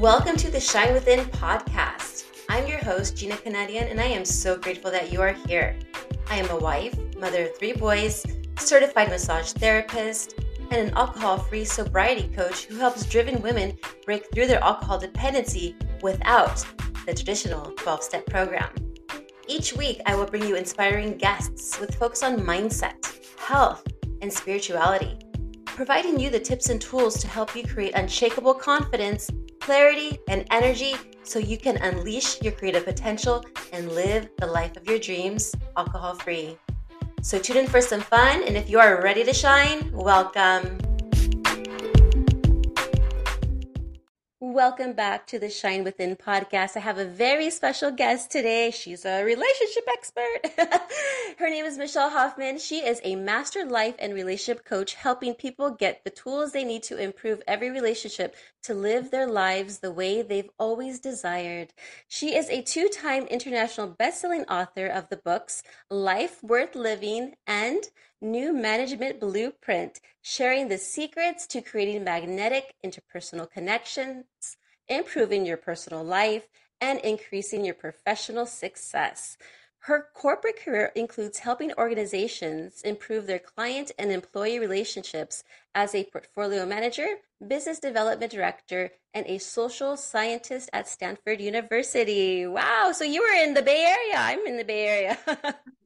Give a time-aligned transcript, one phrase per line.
[0.00, 2.24] Welcome to the Shine Within podcast.
[2.48, 5.78] I'm your host, Gina Canadian, and I am so grateful that you are here.
[6.30, 8.24] I am a wife, mother of three boys,
[8.56, 10.36] certified massage therapist,
[10.70, 13.76] and an alcohol free sobriety coach who helps driven women
[14.06, 16.64] break through their alcohol dependency without
[17.04, 18.70] the traditional 12 step program.
[19.48, 23.86] Each week, I will bring you inspiring guests with focus on mindset, health,
[24.22, 25.18] and spirituality,
[25.66, 30.94] providing you the tips and tools to help you create unshakable confidence, clarity, and energy
[31.22, 36.14] so you can unleash your creative potential and live the life of your dreams alcohol
[36.14, 36.58] free.
[37.22, 40.89] So tune in for some fun, and if you are ready to shine, welcome.
[44.52, 46.76] Welcome back to the Shine Within podcast.
[46.76, 48.72] I have a very special guest today.
[48.72, 50.50] She's a relationship expert.
[51.38, 52.58] Her name is Michelle Hoffmann.
[52.58, 56.82] She is a master life and relationship coach, helping people get the tools they need
[56.82, 61.72] to improve every relationship to live their lives the way they've always desired.
[62.08, 67.84] She is a two time international best-selling author of the books Life Worth Living and
[68.22, 74.24] New Management Blueprint, sharing the secrets to creating magnetic interpersonal connections,
[74.88, 76.46] improving your personal life,
[76.82, 79.38] and increasing your professional success.
[79.84, 85.42] Her corporate career includes helping organizations improve their client and employee relationships
[85.74, 87.06] as a portfolio manager,
[87.46, 92.46] business development director, and a social scientist at Stanford University.
[92.46, 92.92] Wow.
[92.92, 94.16] So you were in the Bay Area.
[94.16, 95.18] I'm in the Bay Area.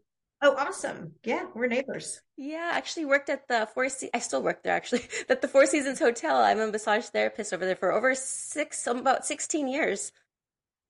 [0.44, 1.12] Oh, awesome.
[1.24, 2.20] Yeah, we're neighbors.
[2.36, 5.08] Yeah, I actually worked at the Four I still work there actually.
[5.30, 6.36] At the Four Seasons Hotel.
[6.36, 10.12] I'm a massage therapist over there for over six, about 16 years.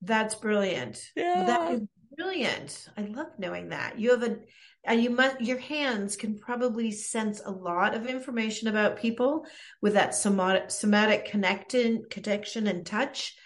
[0.02, 1.00] That's brilliant.
[1.14, 1.44] Yeah.
[1.46, 1.82] That is
[2.16, 2.88] brilliant.
[2.98, 3.96] I love knowing that.
[3.96, 4.38] You have a
[4.82, 9.46] and you must your hands can probably sense a lot of information about people
[9.80, 13.36] with that somatic somatic connection connection and touch.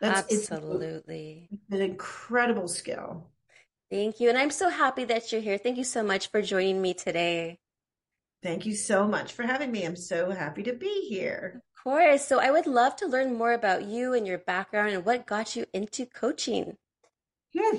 [0.00, 3.30] That's absolutely it's an incredible skill.
[3.90, 4.28] Thank you.
[4.28, 5.58] And I'm so happy that you're here.
[5.58, 7.58] Thank you so much for joining me today.
[8.42, 9.84] Thank you so much for having me.
[9.84, 11.60] I'm so happy to be here.
[11.76, 12.24] Of course.
[12.24, 15.56] So I would love to learn more about you and your background and what got
[15.56, 16.76] you into coaching.
[17.58, 17.78] Hmm.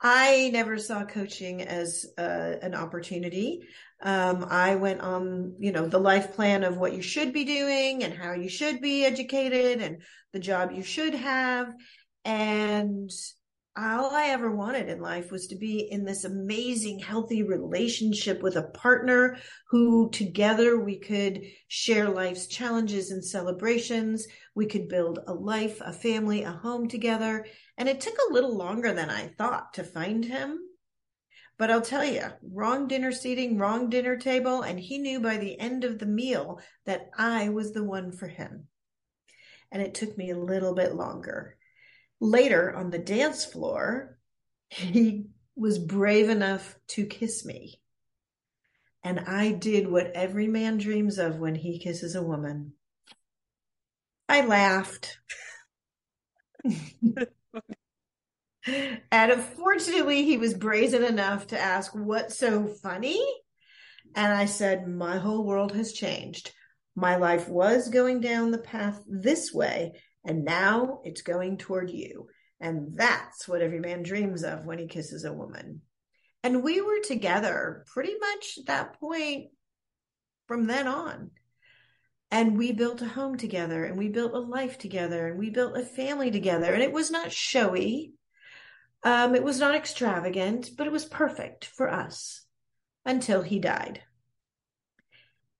[0.00, 3.62] I never saw coaching as uh, an opportunity.
[4.00, 8.04] Um, I went on, you know, the life plan of what you should be doing
[8.04, 10.02] and how you should be educated and
[10.32, 11.74] the job you should have.
[12.24, 13.10] And
[13.76, 18.56] all I ever wanted in life was to be in this amazing, healthy relationship with
[18.56, 19.36] a partner
[19.68, 24.28] who together we could share life's challenges and celebrations.
[24.54, 27.46] We could build a life, a family, a home together.
[27.76, 30.60] And it took a little longer than I thought to find him.
[31.58, 34.62] But I'll tell you, wrong dinner seating, wrong dinner table.
[34.62, 38.28] And he knew by the end of the meal that I was the one for
[38.28, 38.68] him.
[39.72, 41.56] And it took me a little bit longer.
[42.20, 44.18] Later on the dance floor,
[44.68, 45.26] he
[45.56, 47.80] was brave enough to kiss me.
[49.02, 52.72] And I did what every man dreams of when he kisses a woman.
[54.28, 55.18] I laughed.
[56.64, 57.28] and
[59.12, 63.22] unfortunately, he was brazen enough to ask, What's so funny?
[64.14, 66.52] And I said, My whole world has changed.
[66.96, 72.28] My life was going down the path this way, and now it's going toward you.
[72.60, 75.82] And that's what every man dreams of when he kisses a woman.
[76.42, 79.48] And we were together pretty much at that point
[80.46, 81.30] from then on.
[82.30, 85.76] And we built a home together and we built a life together and we built
[85.76, 86.72] a family together.
[86.72, 88.14] And it was not showy.
[89.02, 92.42] Um, it was not extravagant, but it was perfect for us
[93.04, 94.02] until he died.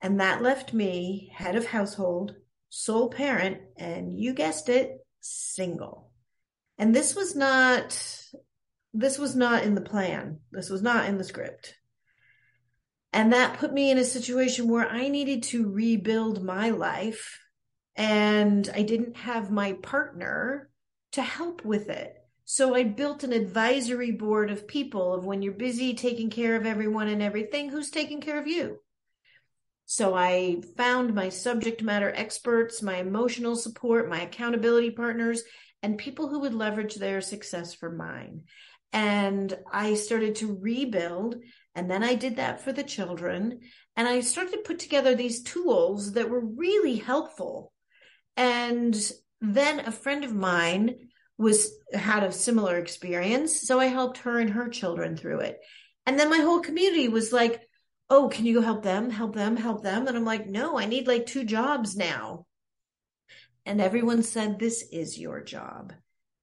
[0.01, 2.35] And that left me head of household
[2.77, 6.11] sole parent, and you guessed it, single.
[6.77, 7.97] And this was not,
[8.93, 10.39] this was not in the plan.
[10.51, 11.73] This was not in the script.
[13.13, 17.39] And that put me in a situation where I needed to rebuild my life
[17.95, 20.69] and I didn't have my partner
[21.13, 22.13] to help with it.
[22.43, 26.65] So I built an advisory board of people of when you're busy taking care of
[26.65, 28.81] everyone and everything, who's taking care of you?
[29.85, 35.43] So I found my subject matter experts, my emotional support, my accountability partners,
[35.83, 38.41] and people who would leverage their success for mine.
[38.91, 41.35] And I started to rebuild.
[41.75, 43.59] And then I did that for the children.
[43.95, 47.71] And I started to put together these tools that were really helpful.
[48.37, 48.95] And
[49.41, 50.95] then a friend of mine
[51.37, 53.61] was had a similar experience.
[53.67, 55.59] So I helped her and her children through it.
[56.05, 57.61] And then my whole community was like,
[58.09, 60.07] oh, can you go help them, help them, help them?
[60.07, 62.45] And I'm like, no, I need like two jobs now.
[63.65, 65.93] And everyone said, This is your job.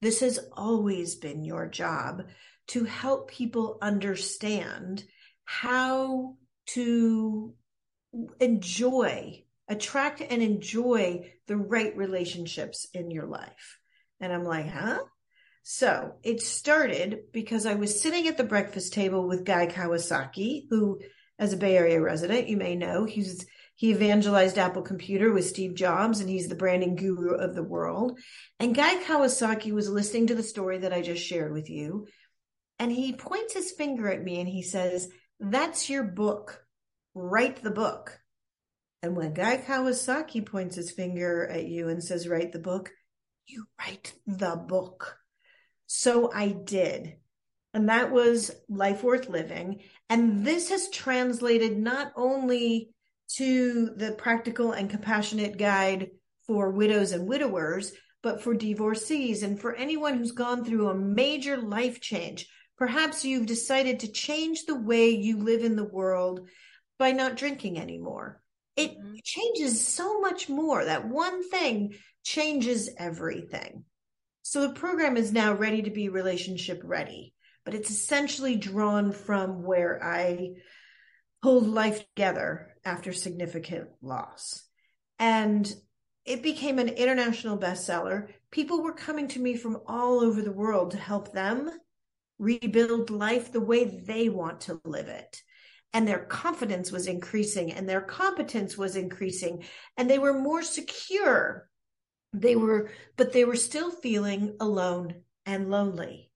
[0.01, 2.25] This has always been your job
[2.69, 5.05] to help people understand
[5.45, 6.37] how
[6.67, 7.55] to
[8.41, 13.79] enjoy, attract and enjoy the right relationships in your life.
[14.21, 15.01] And I'm like, huh?
[15.63, 21.01] So it started because I was sitting at the breakfast table with Guy Kawasaki, who,
[21.43, 23.45] as a Bay Area resident, you may know, he's
[23.75, 28.17] he evangelized Apple Computer with Steve Jobs, and he's the branding guru of the world.
[28.61, 32.07] And Guy Kawasaki was listening to the story that I just shared with you,
[32.79, 35.09] and he points his finger at me and he says,
[35.41, 36.65] That's your book.
[37.13, 38.21] Write the book.
[39.03, 42.93] And when Guy Kawasaki points his finger at you and says, Write the book,
[43.47, 45.17] you write the book.
[45.89, 47.17] So I did.
[47.75, 49.81] And that was Life Worth Living.
[50.11, 52.91] And this has translated not only
[53.37, 56.11] to the practical and compassionate guide
[56.47, 57.93] for widows and widowers,
[58.23, 62.49] but for divorcees and for anyone who's gone through a major life change.
[62.77, 66.49] Perhaps you've decided to change the way you live in the world
[66.99, 68.41] by not drinking anymore.
[68.77, 69.15] It mm-hmm.
[69.25, 70.85] changes so much more.
[70.85, 73.85] That one thing changes everything.
[74.43, 79.63] So the program is now ready to be relationship ready, but it's essentially drawn from
[79.63, 80.55] where I
[81.43, 84.65] hold life together after significant loss.
[85.19, 85.73] And
[86.25, 88.29] it became an international bestseller.
[88.51, 91.71] People were coming to me from all over the world to help them
[92.39, 95.43] rebuild life the way they want to live it.
[95.93, 99.65] And their confidence was increasing and their competence was increasing
[99.97, 101.69] and they were more secure.
[102.33, 106.32] They were, but they were still feeling alone and lonely.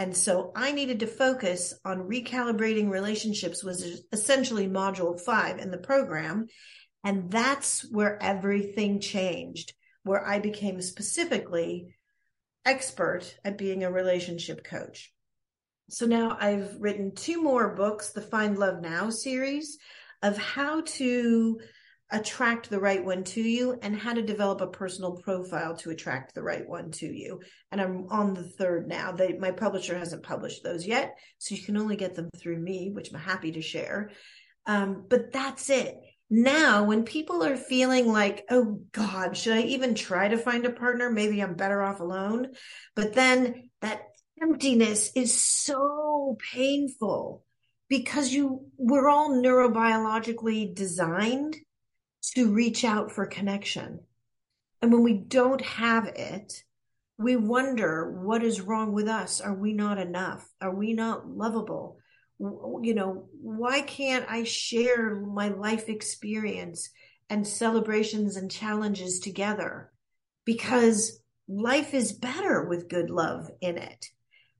[0.00, 5.76] And so I needed to focus on recalibrating relationships was essentially module five in the
[5.76, 6.46] program.
[7.04, 11.94] And that's where everything changed, where I became specifically
[12.64, 15.12] expert at being a relationship coach.
[15.90, 19.76] So now I've written two more books, the Find Love Now series
[20.22, 21.60] of how to
[22.12, 26.34] attract the right one to you and how to develop a personal profile to attract
[26.34, 27.40] the right one to you.
[27.70, 29.12] And I'm on the third now.
[29.12, 32.90] They, my publisher hasn't published those yet, so you can only get them through me,
[32.92, 34.10] which I'm happy to share.
[34.66, 35.96] Um, but that's it.
[36.28, 40.70] Now, when people are feeling like, oh God, should I even try to find a
[40.70, 41.10] partner?
[41.10, 42.48] Maybe I'm better off alone.
[42.94, 44.02] But then that
[44.40, 47.44] emptiness is so painful
[47.88, 51.56] because you, we're all neurobiologically designed
[52.34, 54.00] to reach out for connection.
[54.82, 56.62] And when we don't have it,
[57.18, 59.40] we wonder what is wrong with us.
[59.40, 60.48] Are we not enough?
[60.60, 61.98] Are we not lovable?
[62.38, 66.88] You know, why can't I share my life experience
[67.28, 69.90] and celebrations and challenges together?
[70.46, 74.06] Because life is better with good love in it.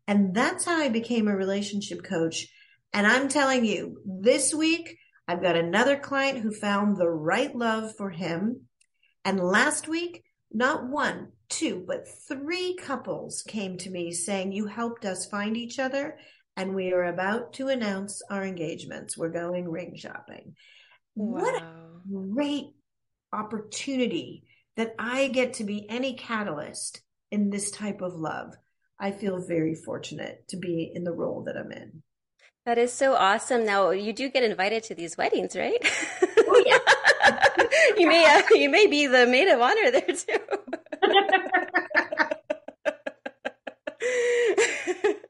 [0.07, 2.49] And that's how I became a relationship coach.
[2.93, 4.99] And I'm telling you, this week,
[5.31, 8.63] I've got another client who found the right love for him.
[9.25, 15.05] And last week, not one, two, but three couples came to me saying, You helped
[15.05, 16.19] us find each other,
[16.57, 19.17] and we are about to announce our engagements.
[19.17, 20.57] We're going ring shopping.
[21.15, 21.41] Wow.
[21.41, 21.75] What a
[22.11, 22.71] great
[23.33, 24.43] opportunity
[24.77, 28.55] that I get to be any catalyst in this type of love.
[28.99, 32.03] I feel very fortunate to be in the role that I'm in.
[32.71, 33.65] That is so awesome.
[33.67, 35.77] Now you do get invited to these weddings, right?
[36.39, 36.79] Oh, yeah.
[37.99, 40.39] you may uh, you may be the maid of honor there too.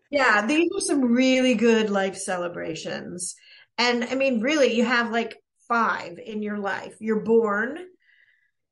[0.11, 3.37] yeah, these are some really good life celebrations.
[3.79, 6.97] And I mean, really, you have like five in your life.
[7.01, 7.79] You're born.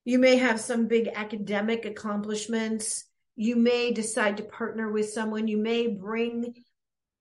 [0.05, 3.07] You may have some big academic accomplishments.
[3.35, 5.49] You may decide to partner with someone.
[5.49, 6.53] You may bring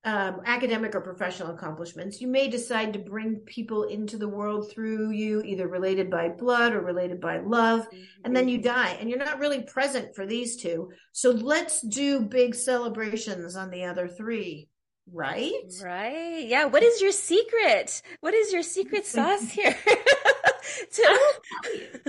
[0.08, 2.22] um, academic or professional accomplishments.
[2.22, 6.72] You may decide to bring people into the world through you, either related by blood
[6.72, 7.86] or related by love,
[8.24, 10.92] and then you die, and you're not really present for these two.
[11.12, 14.70] So let's do big celebrations on the other three.
[15.12, 15.52] Right?
[15.84, 16.46] Right.
[16.48, 16.66] Yeah.
[16.66, 18.02] What is your secret?
[18.22, 19.76] What is your secret sauce here?
[20.94, 21.20] to...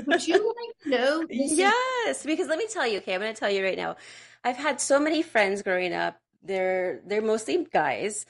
[0.07, 1.27] Would you like to know?
[1.31, 3.97] yes, because let me tell you, okay, I'm going to tell you right now.
[4.45, 8.27] I've had so many friends growing up they're they're mostly guys.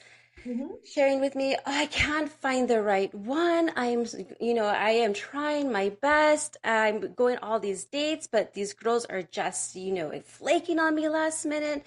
[0.47, 0.67] Mm-hmm.
[0.85, 3.71] sharing with me oh, i can't find the right one.
[3.75, 4.05] I'm
[4.39, 6.55] you know i am trying my best.
[6.63, 11.09] I'm going all these dates but these girls are just you know flaking on me
[11.09, 11.83] last minute.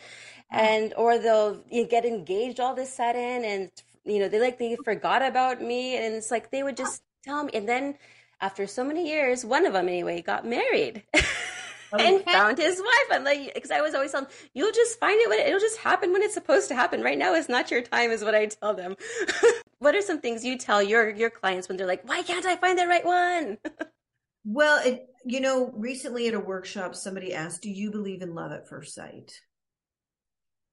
[0.50, 3.70] And or they'll you know, get engaged all of a sudden and
[4.04, 5.96] you know they like they forgot about me.
[5.96, 7.52] And it's like they would just tell me.
[7.54, 7.94] And then
[8.42, 11.02] after so many years one of them anyway got married
[11.92, 12.16] okay.
[12.16, 13.06] and found his wife.
[13.10, 15.78] I'm like, because I was always telling you'll just find it when it, it'll just
[15.78, 17.02] happen when it's supposed to happen.
[17.02, 18.96] Right now is not your time, is what I tell them.
[19.78, 22.56] what are some things you tell your your clients when they're like, why can't I
[22.56, 23.58] find the right one?
[24.44, 28.52] well, it, you know, recently at a workshop, somebody asked, do you believe in love
[28.52, 29.32] at first sight?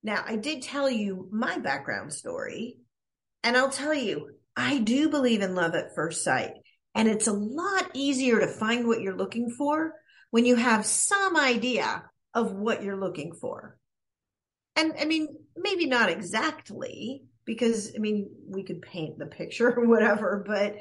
[0.01, 2.77] Now, I did tell you my background story,
[3.43, 6.51] and I'll tell you, I do believe in love at first sight.
[6.95, 9.93] And it's a lot easier to find what you're looking for
[10.31, 13.77] when you have some idea of what you're looking for.
[14.75, 19.87] And I mean, maybe not exactly, because I mean, we could paint the picture or
[19.87, 20.75] whatever, but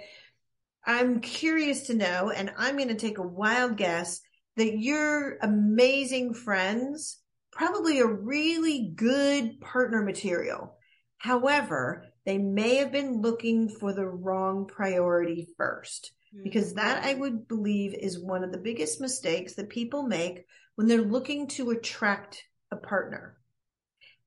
[0.84, 4.20] I'm curious to know, and I'm going to take a wild guess
[4.56, 7.18] that your amazing friends
[7.52, 10.76] probably a really good partner material.
[11.18, 16.12] However, they may have been looking for the wrong priority first
[16.42, 17.20] because that I mm-hmm.
[17.20, 20.44] would believe is one of the biggest mistakes that people make
[20.74, 23.36] when they're looking to attract a partner.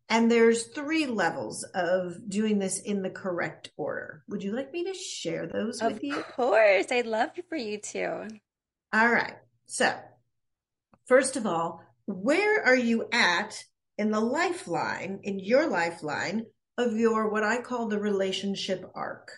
[0.09, 4.23] And there's three levels of doing this in the correct order.
[4.27, 6.17] Would you like me to share those of with you?
[6.17, 6.87] Of course.
[6.91, 8.27] I'd love for you to.
[8.91, 9.35] All right.
[9.67, 9.93] So,
[11.05, 13.63] first of all, where are you at
[13.97, 16.45] in the lifeline, in your lifeline
[16.77, 19.31] of your what I call the relationship arc?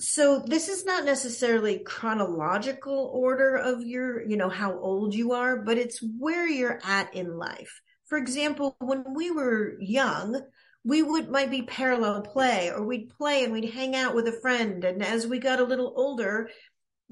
[0.00, 5.58] So this is not necessarily chronological order of your you know how old you are
[5.58, 7.80] but it's where you're at in life.
[8.06, 10.40] For example when we were young
[10.84, 14.40] we would might be parallel play or we'd play and we'd hang out with a
[14.40, 14.82] friend.
[14.84, 16.48] And as we got a little older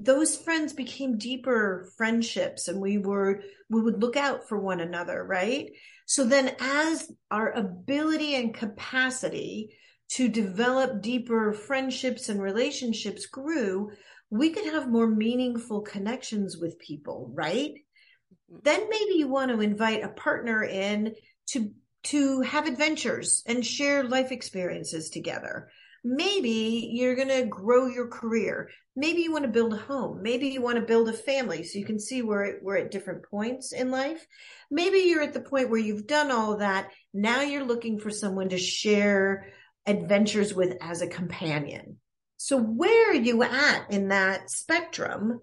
[0.01, 5.23] those friends became deeper friendships and we were we would look out for one another
[5.23, 5.69] right?
[6.07, 9.75] So then as our ability and capacity
[10.11, 13.91] to develop deeper friendships and relationships grew,
[14.29, 17.71] we could have more meaningful connections with people, right?
[17.71, 18.57] Mm-hmm.
[18.63, 21.15] Then maybe you want to invite a partner in
[21.51, 25.69] to to have adventures and share life experiences together.
[26.01, 28.69] Maybe you're going to grow your career.
[28.95, 30.21] Maybe you want to build a home.
[30.23, 33.23] Maybe you want to build a family so you can see where we're at different
[33.29, 34.25] points in life.
[34.71, 36.89] Maybe you're at the point where you've done all that.
[37.13, 39.51] Now you're looking for someone to share
[39.89, 41.97] adventures with as a companion.
[42.37, 45.39] So where are you at in that spectrum?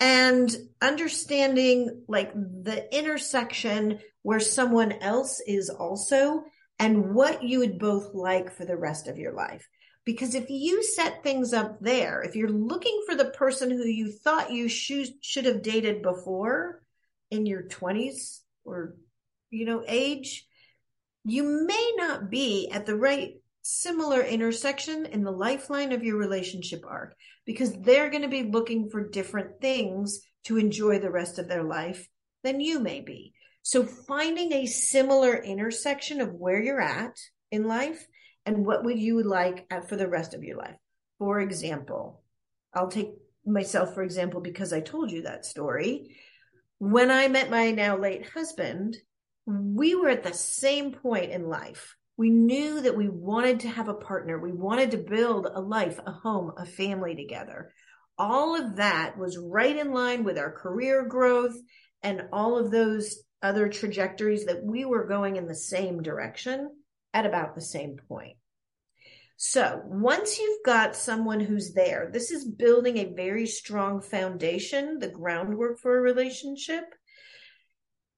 [0.00, 6.44] And understanding like the intersection where someone else is also
[6.78, 9.68] and what you would both like for the rest of your life.
[10.04, 14.10] Because if you set things up there, if you're looking for the person who you
[14.10, 16.82] thought you should, should have dated before
[17.30, 18.96] in your 20s or,
[19.50, 20.46] you know, age,
[21.24, 23.34] you may not be at the right
[23.66, 27.14] similar intersection in the lifeline of your relationship arc
[27.46, 31.62] because they're going to be looking for different things to enjoy the rest of their
[31.62, 32.06] life
[32.42, 33.32] than you may be.
[33.62, 37.18] So finding a similar intersection of where you're at
[37.50, 38.06] in life
[38.44, 40.76] and what would you like for the rest of your life.
[41.18, 42.22] For example,
[42.74, 43.12] I'll take
[43.46, 46.18] myself for example because I told you that story.
[46.78, 48.98] When I met my now late husband,
[49.46, 53.88] we were at the same point in life we knew that we wanted to have
[53.88, 54.38] a partner.
[54.38, 57.72] We wanted to build a life, a home, a family together.
[58.16, 61.56] All of that was right in line with our career growth
[62.02, 66.70] and all of those other trajectories that we were going in the same direction
[67.12, 68.36] at about the same point.
[69.36, 75.08] So once you've got someone who's there, this is building a very strong foundation, the
[75.08, 76.84] groundwork for a relationship.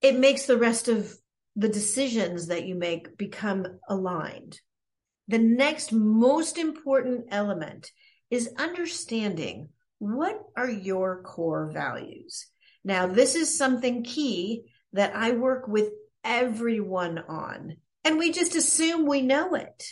[0.02, 1.16] It makes the rest of
[1.56, 4.60] the decisions that you make become aligned.
[5.28, 7.90] The next most important element
[8.30, 12.46] is understanding what are your core values.
[12.84, 15.90] Now, this is something key that I work with
[16.22, 17.76] everyone on.
[18.04, 19.84] And we just assume we know it.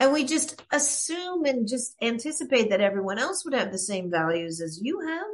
[0.00, 4.60] And we just assume and just anticipate that everyone else would have the same values
[4.60, 5.26] as you have.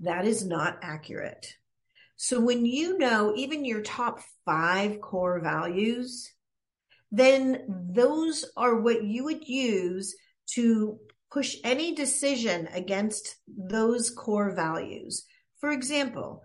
[0.00, 1.54] That is not accurate.
[2.22, 6.30] So when you know even your top five core values,
[7.10, 10.14] then those are what you would use
[10.48, 10.98] to
[11.32, 15.24] push any decision against those core values.
[15.60, 16.42] For example,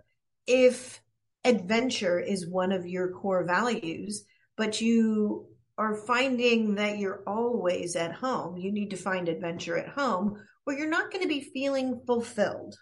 [0.47, 1.01] if
[1.43, 4.23] adventure is one of your core values,
[4.55, 5.45] but you
[5.77, 10.71] are finding that you're always at home, you need to find adventure at home, or
[10.71, 12.77] you're not going to be feeling fulfilled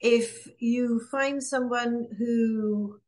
[0.00, 3.00] if you find someone who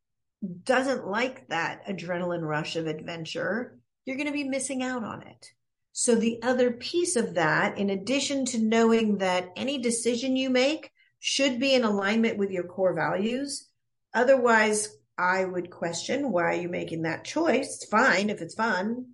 [0.64, 5.46] doesn't like that adrenaline rush of adventure, you're going to be missing out on it.
[5.92, 10.90] So the other piece of that, in addition to knowing that any decision you make
[11.18, 13.68] should be in alignment with your core values.
[14.14, 17.76] Otherwise, I would question why are you making that choice?
[17.76, 19.10] It's fine if it's fun.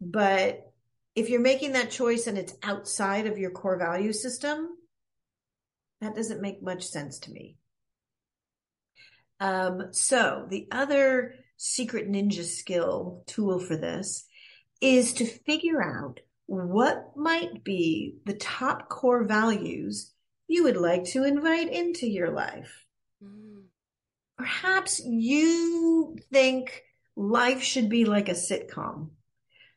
[0.00, 0.72] But
[1.14, 4.70] if you're making that choice and it's outside of your core value system,
[6.00, 7.56] that doesn't make much sense to me.
[9.38, 14.26] Um, so the other secret ninja skill tool for this
[14.80, 20.12] is to figure out what might be the top core values
[20.48, 22.84] you would like to invite into your life.
[23.22, 23.64] Mm.
[24.36, 26.82] Perhaps you think
[27.14, 29.10] life should be like a sitcom.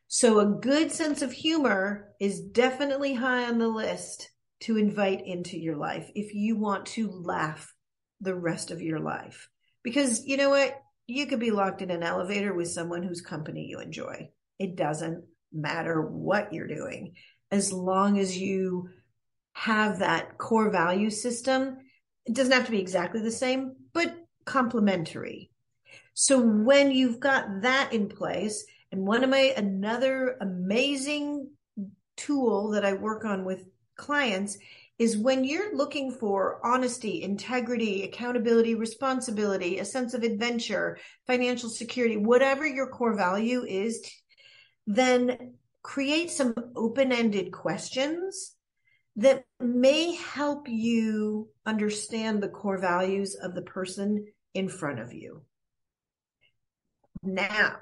[0.08, 4.30] So a good sense of humor is definitely high on the list
[4.64, 7.72] to invite into your life if you want to laugh
[8.20, 9.48] the rest of your life.
[9.82, 10.80] Because you know what?
[11.06, 14.30] You could be locked in an elevator with someone whose company you enjoy.
[14.58, 17.14] It doesn't matter what you're doing.
[17.50, 18.88] As long as you
[19.54, 21.78] have that core value system.
[22.26, 25.50] It doesn't have to be exactly the same, but complementary.
[26.12, 31.50] So when you've got that in place, and one of my another amazing
[32.16, 33.64] tool that I work on with
[33.96, 34.58] clients
[34.98, 42.16] is when you're looking for honesty, integrity, accountability, responsibility, a sense of adventure, financial security,
[42.16, 44.08] whatever your core value is,
[44.86, 48.54] then create some open ended questions
[49.16, 55.42] that may help you understand the core values of the person in front of you.
[57.22, 57.76] Now,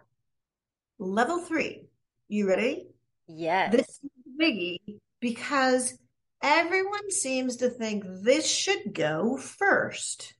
[0.98, 1.86] level three,
[2.28, 2.86] you ready?
[3.26, 3.72] Yes.
[3.72, 5.98] This is biggie because
[6.42, 10.34] everyone seems to think this should go first.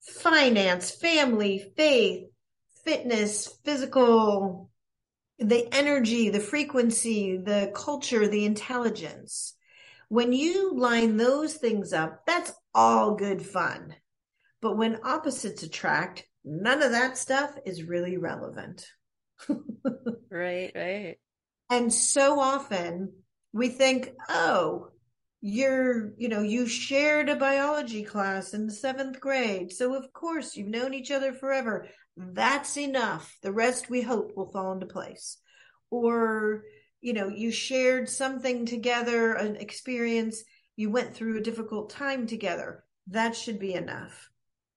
[0.00, 2.28] Finance, family, faith,
[2.84, 4.70] fitness, physical,
[5.38, 9.54] the energy, the frequency, the culture, the intelligence.
[10.08, 13.94] When you line those things up, that's all good fun.
[14.60, 18.86] But when opposites attract, none of that stuff is really relevant.
[20.30, 21.16] right, right.
[21.70, 23.12] And so often
[23.52, 24.88] we think, oh,
[25.40, 29.72] you're, you know, you shared a biology class in the seventh grade.
[29.72, 31.88] So of course you've known each other forever.
[32.16, 33.36] That's enough.
[33.42, 35.38] The rest we hope will fall into place.
[35.90, 36.64] Or,
[37.00, 40.42] you know, you shared something together, an experience,
[40.76, 42.84] you went through a difficult time together.
[43.08, 44.28] That should be enough.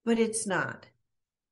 [0.05, 0.85] But it's not.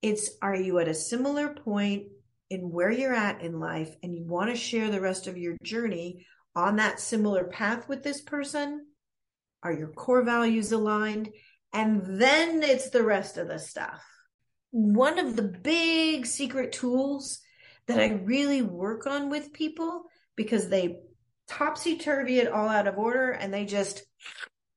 [0.01, 2.08] It's are you at a similar point
[2.49, 5.55] in where you're at in life and you want to share the rest of your
[5.63, 6.25] journey
[6.60, 8.86] on that similar path with this person?
[9.63, 11.30] Are your core values aligned?
[11.74, 14.04] And then it's the rest of the stuff.
[14.72, 17.39] One of the big secret tools
[17.88, 20.04] that I really work on with people
[20.36, 21.00] because they
[21.48, 24.04] topsy turvy it all out of order and they just,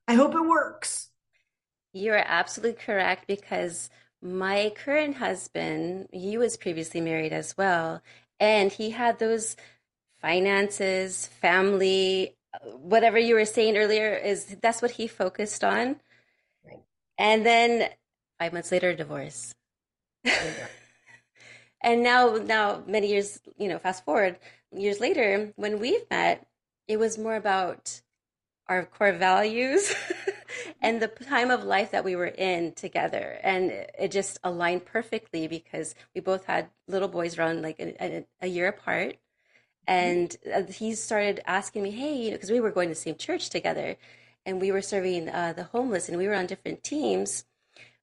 [0.09, 1.11] I hope it works.
[1.93, 3.91] You're absolutely correct because
[4.23, 8.03] my current husband, he was previously married as well,
[8.41, 9.57] and he had those
[10.23, 12.37] finances, family,
[12.81, 15.97] whatever you were saying earlier is that's what he focused on.
[16.65, 16.81] Right.
[17.19, 17.91] And then
[18.39, 19.55] five months later, divorce.
[21.83, 24.39] and now, now many years, you know, fast forward
[24.75, 26.47] years later, when we've met,
[26.89, 28.01] it was more about
[28.69, 29.95] our core values
[30.83, 35.49] and the time of life that we were in together and it just aligned perfectly
[35.49, 39.17] because we both had little boys around like a, a year apart
[39.87, 43.01] and uh, he started asking me hey you know because we were going to the
[43.01, 43.97] same church together
[44.45, 47.45] and we were serving uh, the homeless and we were on different teams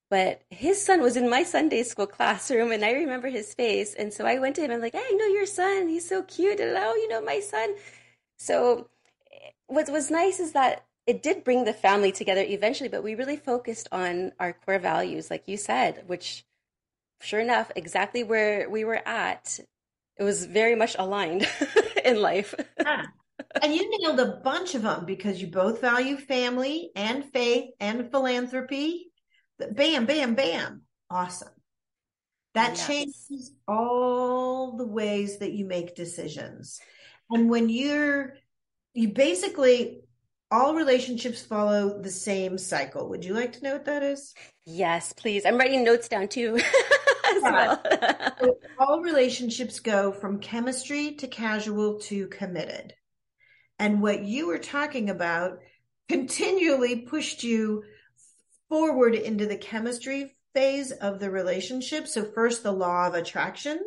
[0.09, 4.13] but his son was in my sunday school classroom and i remember his face and
[4.13, 5.87] so i went to him and like hey, i know your son.
[5.87, 6.59] He's so cute.
[6.59, 7.75] And oh you know my son
[8.37, 8.89] so
[9.67, 13.37] what was nice is that it did bring the family together eventually but we really
[13.37, 16.45] focused on our core values like you said which
[17.21, 19.59] sure enough exactly where we were at
[20.19, 21.47] it was very much aligned
[22.05, 22.53] in life.
[22.79, 23.05] Yeah.
[23.61, 28.11] And you nailed a bunch of them because you both value family and faith and
[28.11, 29.11] philanthropy.
[29.71, 30.81] Bam, bam, bam.
[31.09, 31.49] Awesome.
[32.53, 32.87] That yes.
[32.87, 36.79] changes all the ways that you make decisions.
[37.29, 38.35] And when you're,
[38.93, 40.01] you basically,
[40.51, 43.09] all relationships follow the same cycle.
[43.09, 44.33] Would you like to know what that is?
[44.65, 45.45] Yes, please.
[45.45, 46.59] I'm writing notes down too.
[47.41, 47.81] well.
[48.39, 52.93] so all relationships go from chemistry to casual to committed.
[53.77, 55.59] And what you were talking about
[56.07, 57.83] continually pushed you
[58.67, 62.07] forward into the chemistry phase of the relationship.
[62.07, 63.79] So first the law of attraction.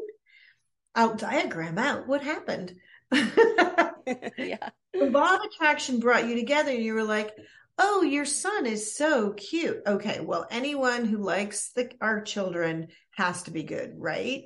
[0.94, 2.74] I'll diagram out what happened.
[3.12, 4.68] yeah.
[4.92, 7.33] The law of attraction brought you together and you were like,
[7.78, 9.82] Oh, your son is so cute.
[9.87, 14.44] Okay, well, anyone who likes the, our children has to be good, right?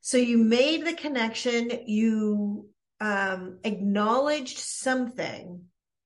[0.00, 2.68] So you made the connection, you
[3.00, 5.64] um, acknowledged something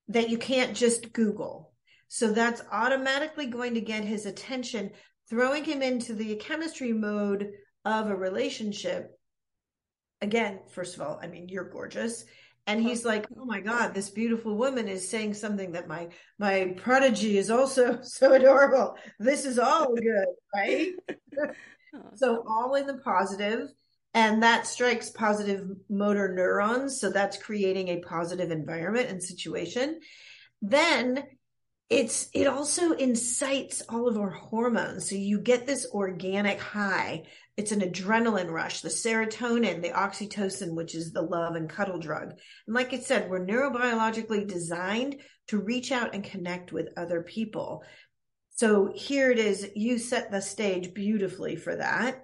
[0.09, 1.73] that you can't just Google.
[2.07, 4.91] So that's automatically going to get his attention,
[5.29, 7.51] throwing him into the chemistry mode
[7.83, 9.11] of a relationship.
[10.21, 12.25] Again, first of all, I mean, you're gorgeous.
[12.67, 13.15] And he's uh-huh.
[13.15, 17.51] like, "Oh my God, this beautiful woman is saying something that my my prodigy is
[17.51, 18.95] also so adorable.
[19.19, 20.93] This is all good, right?"
[22.15, 23.69] so all in the positive,
[24.13, 26.99] and that strikes positive motor neurons.
[26.99, 29.99] So that's creating a positive environment and situation.
[30.61, 31.23] Then
[31.89, 37.21] it's it also incites all of our hormones so you get this organic high
[37.57, 42.33] it's an adrenaline rush the serotonin the oxytocin which is the love and cuddle drug.
[42.67, 47.83] And like i said we're neurobiologically designed to reach out and connect with other people.
[48.51, 49.69] So here it is.
[49.75, 52.23] You set the stage beautifully for that.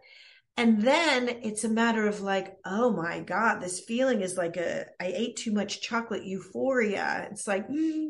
[0.58, 4.86] And then it's a matter of like oh my god this feeling is like a
[5.00, 7.28] i ate too much chocolate euphoria.
[7.32, 8.10] It's like mm,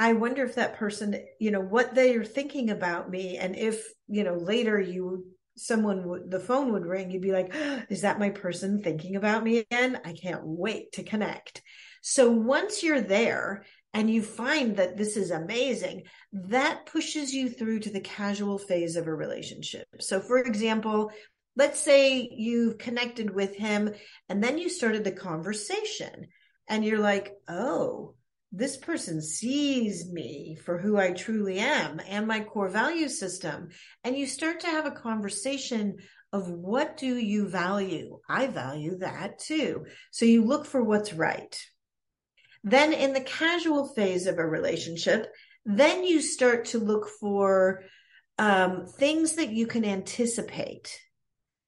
[0.00, 3.36] I wonder if that person, you know, what they are thinking about me.
[3.36, 5.26] And if, you know, later you,
[5.60, 7.54] someone would, the phone would ring, you'd be like,
[7.88, 10.00] is that my person thinking about me again?
[10.04, 11.62] I can't wait to connect.
[12.02, 17.80] So once you're there and you find that this is amazing, that pushes you through
[17.80, 19.86] to the casual phase of a relationship.
[20.00, 21.10] So for example,
[21.56, 23.92] let's say you've connected with him
[24.28, 26.28] and then you started the conversation
[26.68, 28.14] and you're like, oh,
[28.52, 33.68] this person sees me for who I truly am and my core value system.
[34.02, 35.98] And you start to have a conversation
[36.32, 38.18] of what do you value?
[38.28, 39.86] I value that too.
[40.10, 41.56] So you look for what's right.
[42.62, 45.26] Then in the casual phase of a relationship,
[45.64, 47.82] then you start to look for
[48.38, 50.98] um, things that you can anticipate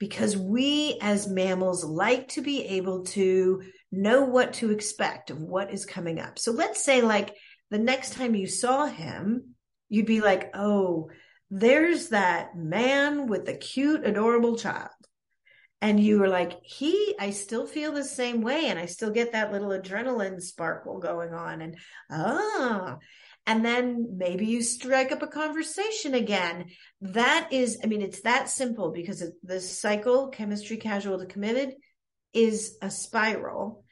[0.03, 3.63] because we as mammals like to be able to
[3.93, 6.41] know what to expect of what is coming up.
[6.41, 7.37] So let's say, like,
[7.71, 9.55] the next time you saw him,
[9.89, 11.11] you'd be like, oh,
[11.51, 14.91] there's that man with the cute, adorable child.
[15.81, 18.67] And you were like, he, I still feel the same way.
[18.67, 21.61] And I still get that little adrenaline sparkle going on.
[21.61, 21.77] And
[22.11, 22.99] ah,
[23.47, 26.67] and then maybe you strike up a conversation again.
[27.01, 31.75] That is, I mean, it's that simple because the cycle, chemistry casual to committed,
[32.33, 33.85] is a spiral.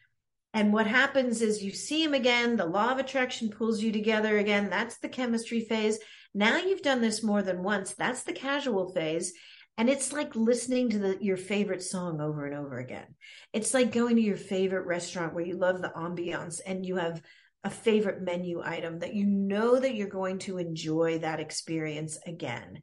[0.55, 4.39] And what happens is you see him again, the law of attraction pulls you together
[4.39, 4.71] again.
[4.71, 5.99] That's the chemistry phase.
[6.33, 7.95] Now you've done this more than once.
[7.95, 9.33] That's the casual phase.
[9.79, 13.07] And it's like listening to the, your favorite song over and over again.
[13.53, 17.23] It's like going to your favorite restaurant where you love the ambiance and you have
[17.64, 22.83] a favorite menu item that you know that you're going to enjoy that experience again.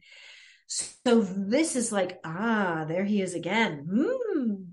[0.68, 3.88] So this is like, ah, there he is again.
[3.90, 4.66] Mm,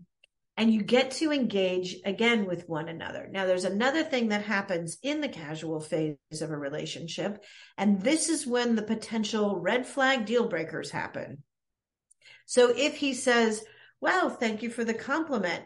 [0.57, 3.29] and you get to engage again with one another.
[3.31, 7.43] Now, there's another thing that happens in the casual phase of a relationship,
[7.79, 11.43] and this is when the potential red flag deal breakers happen.
[12.47, 13.65] So if he says,
[14.01, 15.65] Well, thank you for the compliment,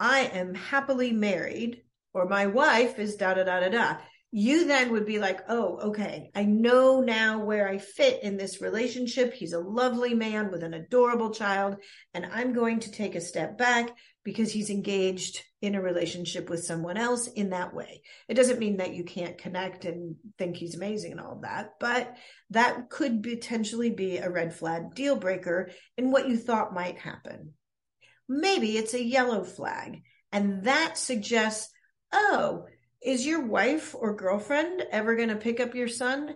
[0.00, 1.82] I am happily married,
[2.16, 3.96] or my wife is da da da da da
[4.32, 8.60] you then would be like, oh, okay, I know now where I fit in this
[8.60, 9.32] relationship.
[9.32, 11.76] He's a lovely man with an adorable child,
[12.12, 16.64] and I'm going to take a step back because he's engaged in a relationship with
[16.64, 18.02] someone else in that way.
[18.28, 22.14] It doesn't mean that you can't connect and think he's amazing and all that, but
[22.50, 27.54] that could potentially be a red flag deal breaker in what you thought might happen.
[28.28, 30.02] Maybe it's a yellow flag,
[30.32, 31.72] and that suggests,
[32.16, 32.64] oh,
[33.02, 36.34] is your wife or girlfriend ever going to pick up your son?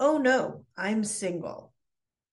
[0.00, 1.72] Oh no, I'm single.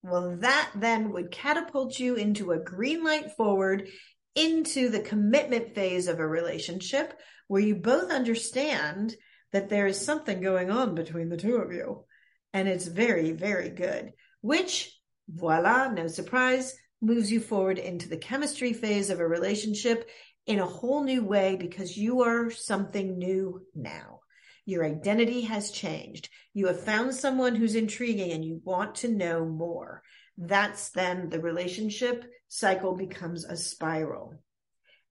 [0.01, 3.89] Well, that then would catapult you into a green light forward
[4.33, 9.15] into the commitment phase of a relationship where you both understand
[9.51, 12.05] that there is something going on between the two of you.
[12.53, 18.73] And it's very, very good, which, voila, no surprise, moves you forward into the chemistry
[18.73, 20.09] phase of a relationship
[20.49, 24.19] in a whole new way because you are something new now.
[24.65, 26.27] Your identity has changed.
[26.55, 30.01] You have found someone who's intriguing and you want to know more.
[30.39, 34.33] That's then the relationship cycle becomes a spiral.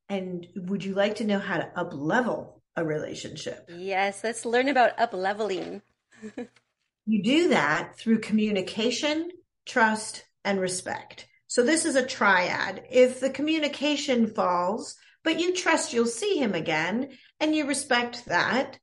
[0.09, 3.71] And would you like to know how to up level a relationship?
[3.73, 5.83] Yes, let's learn about up leveling.
[7.07, 9.31] you do that through communication,
[9.67, 11.29] trust, and respect.
[11.47, 12.83] So this is a triad.
[12.91, 14.97] If the communication falls,
[15.29, 18.79] but you trust you'll see him again and you respect that,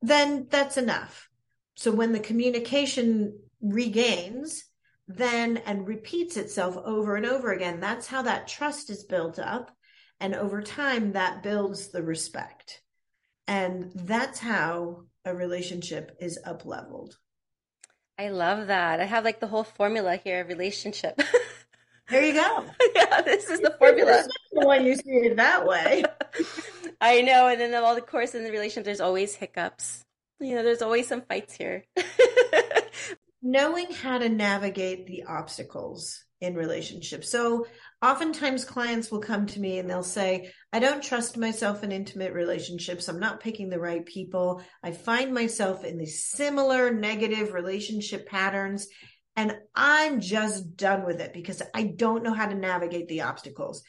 [0.00, 1.28] then that's enough.
[1.74, 4.62] So when the communication regains,
[5.08, 9.72] then and repeats itself over and over again, that's how that trust is built up.
[10.20, 12.80] And over time, that builds the respect.
[13.48, 17.16] And that's how a relationship is up leveled.
[18.16, 19.00] I love that.
[19.00, 21.20] I have like the whole formula here of relationship.
[22.12, 22.66] There you go.
[22.94, 24.22] yeah, this is the formula.
[24.52, 26.04] when you see it that way.
[27.00, 27.48] I know.
[27.48, 30.04] And then all the course in the relationship, there's always hiccups.
[30.38, 31.86] You know, there's always some fights here.
[33.42, 37.30] Knowing how to navigate the obstacles in relationships.
[37.30, 37.66] So
[38.02, 42.34] oftentimes clients will come to me and they'll say, I don't trust myself in intimate
[42.34, 43.08] relationships.
[43.08, 44.60] I'm not picking the right people.
[44.82, 48.88] I find myself in these similar negative relationship patterns
[49.36, 53.82] and I'm just done with it because I don't know how to navigate the obstacles.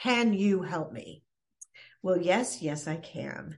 [0.00, 1.22] Can you help me?
[2.02, 3.56] Well, yes, yes, I can.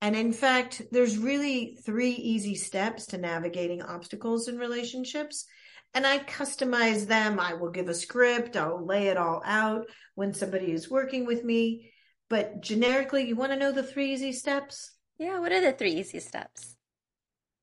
[0.00, 5.46] And in fact, there's really three easy steps to navigating obstacles in relationships.
[5.94, 7.40] And I customize them.
[7.40, 8.56] I will give a script.
[8.56, 11.92] I'll lay it all out when somebody is working with me.
[12.28, 14.92] But generically, you want to know the three easy steps?
[15.18, 15.38] Yeah.
[15.38, 16.76] What are the three easy steps?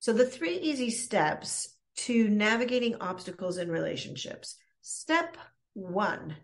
[0.00, 4.56] So the three easy steps to navigating obstacles in relationships.
[4.82, 5.36] Step
[5.74, 6.36] one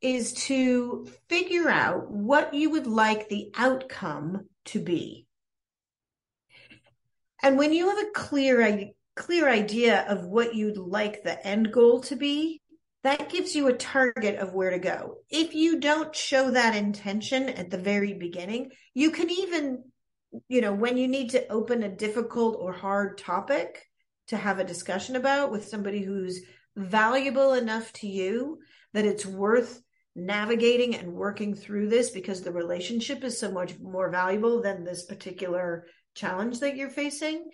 [0.00, 5.26] is to figure out what you would like the outcome to be.
[7.42, 12.00] And when you have a clear, clear idea of what you'd like the end goal
[12.02, 12.60] to be,
[13.02, 15.18] that gives you a target of where to go.
[15.30, 19.84] If you don't show that intention at the very beginning, you can even,
[20.48, 23.85] you know, when you need to open a difficult or hard topic,
[24.28, 26.40] to have a discussion about with somebody who's
[26.76, 28.58] valuable enough to you
[28.92, 29.80] that it's worth
[30.14, 35.04] navigating and working through this because the relationship is so much more valuable than this
[35.04, 37.50] particular challenge that you're facing.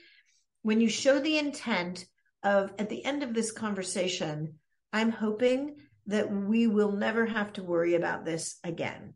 [0.62, 2.06] When you show the intent
[2.42, 4.54] of at the end of this conversation,
[4.92, 9.14] I'm hoping that we will never have to worry about this again.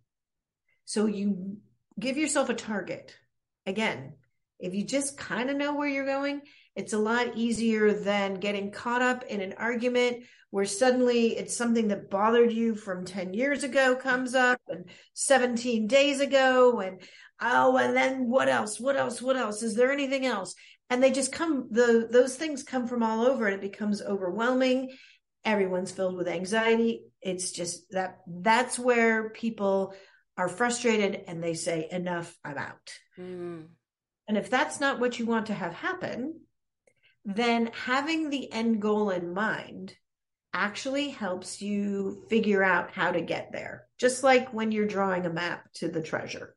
[0.85, 1.59] So you
[1.99, 3.17] give yourself a target.
[3.65, 4.15] Again,
[4.59, 6.43] if you just kind of know where you're going,
[6.77, 11.89] it's a lot easier than getting caught up in an argument where suddenly it's something
[11.89, 14.85] that bothered you from 10 years ago comes up and
[15.15, 17.01] 17 days ago and
[17.41, 18.79] oh and then what else?
[18.79, 19.21] What else?
[19.21, 19.63] What else?
[19.63, 20.55] Is there anything else?
[20.89, 24.95] And they just come the those things come from all over and it becomes overwhelming.
[25.45, 27.05] Everyone's filled with anxiety.
[27.21, 29.95] It's just that that's where people
[30.37, 32.93] are frustrated and they say enough i'm out.
[33.19, 33.69] Mm.
[34.29, 36.41] and if that's not what you want to have happen
[37.27, 39.93] then having the end goal in mind
[40.55, 45.31] actually helps you figure out how to get there, just like when you're drawing a
[45.31, 46.55] map to the treasure.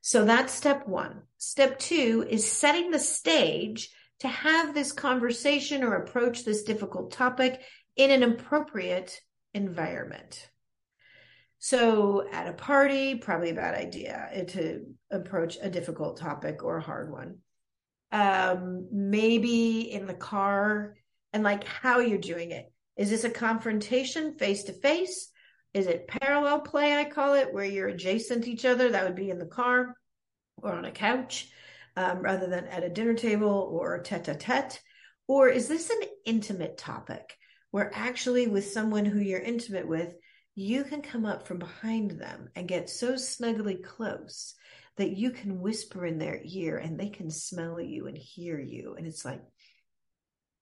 [0.00, 1.22] So that's step one.
[1.38, 7.62] Step two is setting the stage to have this conversation or approach this difficult topic
[7.94, 9.20] in an appropriate
[9.54, 10.50] environment.
[11.60, 16.82] So at a party, probably a bad idea to approach a difficult topic or a
[16.82, 17.38] hard one
[18.12, 20.94] um, maybe in the car
[21.32, 22.70] and like how you're doing it.
[22.96, 25.30] Is this a confrontation face to face?
[25.72, 26.94] Is it parallel play?
[26.94, 28.90] I call it where you're adjacent each other.
[28.90, 29.96] That would be in the car
[30.58, 31.50] or on a couch
[31.96, 34.80] um, rather than at a dinner table or tete a tete.
[35.26, 37.36] Or is this an intimate topic
[37.70, 40.14] where actually with someone who you're intimate with,
[40.54, 44.54] you can come up from behind them and get so snugly close
[44.98, 48.94] that you can whisper in their ear and they can smell you and hear you.
[48.96, 49.42] And it's like,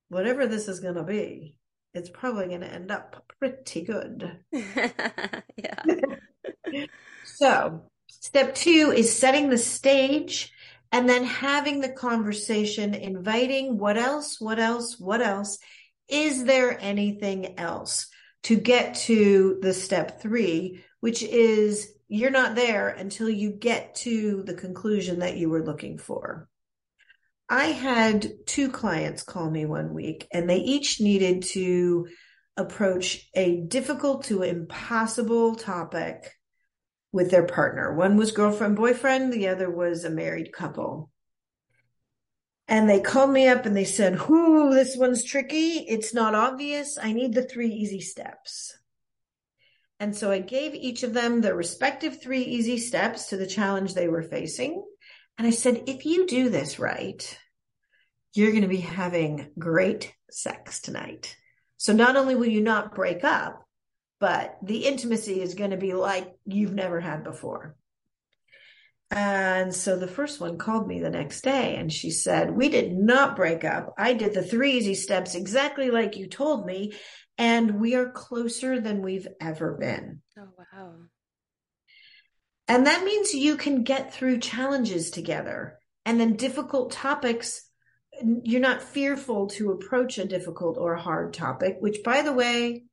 [0.08, 1.56] whatever this is going to be,
[1.94, 4.38] it's probably going to end up pretty good.
[4.52, 5.82] yeah.
[7.24, 10.52] so, step two is setting the stage
[10.92, 15.58] and then having the conversation, inviting what else, what else, what else.
[16.08, 18.09] Is there anything else
[18.44, 24.42] to get to the step three, which is you're not there until you get to
[24.42, 26.48] the conclusion that you were looking for.
[27.48, 32.08] I had two clients call me one week and they each needed to
[32.56, 36.32] approach a difficult to impossible topic
[37.12, 37.94] with their partner.
[37.94, 41.10] One was girlfriend, boyfriend, the other was a married couple.
[42.70, 45.78] And they called me up and they said, Whoo, this one's tricky.
[45.80, 46.96] It's not obvious.
[47.02, 48.78] I need the three easy steps.
[49.98, 53.92] And so I gave each of them their respective three easy steps to the challenge
[53.92, 54.84] they were facing.
[55.36, 57.38] And I said, if you do this right,
[58.34, 61.36] you're going to be having great sex tonight.
[61.76, 63.64] So not only will you not break up,
[64.20, 67.74] but the intimacy is going to be like you've never had before.
[69.10, 72.92] And so the first one called me the next day and she said, We did
[72.92, 73.92] not break up.
[73.98, 76.92] I did the three easy steps exactly like you told me.
[77.36, 80.20] And we are closer than we've ever been.
[80.38, 80.92] Oh, wow.
[82.68, 87.68] And that means you can get through challenges together and then difficult topics.
[88.22, 92.84] You're not fearful to approach a difficult or hard topic, which, by the way,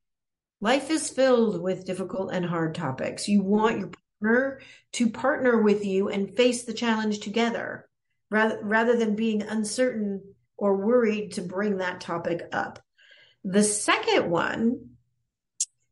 [0.62, 3.28] life is filled with difficult and hard topics.
[3.28, 4.62] You want your partner
[4.94, 7.88] to partner with you and face the challenge together
[8.30, 10.22] rather, rather than being uncertain
[10.58, 12.80] or worried to bring that topic up.
[13.44, 14.90] The second one,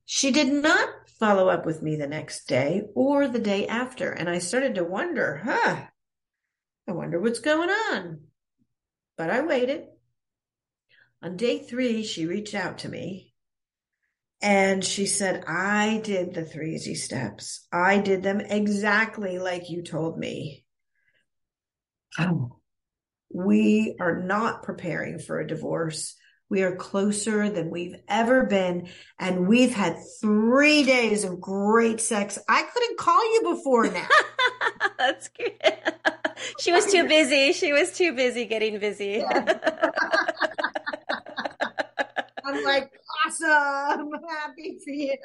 [0.06, 4.12] she did not follow up with me the next day or the day after.
[4.12, 5.86] And I started to wonder, huh,
[6.88, 8.22] I wonder what's going on.
[9.18, 9.86] But I waited.
[11.22, 13.34] On day three, she reached out to me
[14.41, 17.67] and she said, I did the three easy steps.
[17.71, 20.65] I did them exactly like you told me.
[22.19, 22.60] Oh,
[23.34, 26.15] we are not preparing for a divorce.
[26.50, 28.89] We are closer than we've ever been.
[29.19, 32.38] And we've had three days of great sex.
[32.48, 34.08] I couldn't call you before now.
[34.98, 35.54] That's good.
[36.60, 37.52] she was too busy.
[37.52, 39.24] She was too busy getting busy.
[39.28, 39.54] Yeah.
[42.45, 42.91] I'm like,
[43.25, 44.12] awesome.
[44.29, 45.17] Happy for you.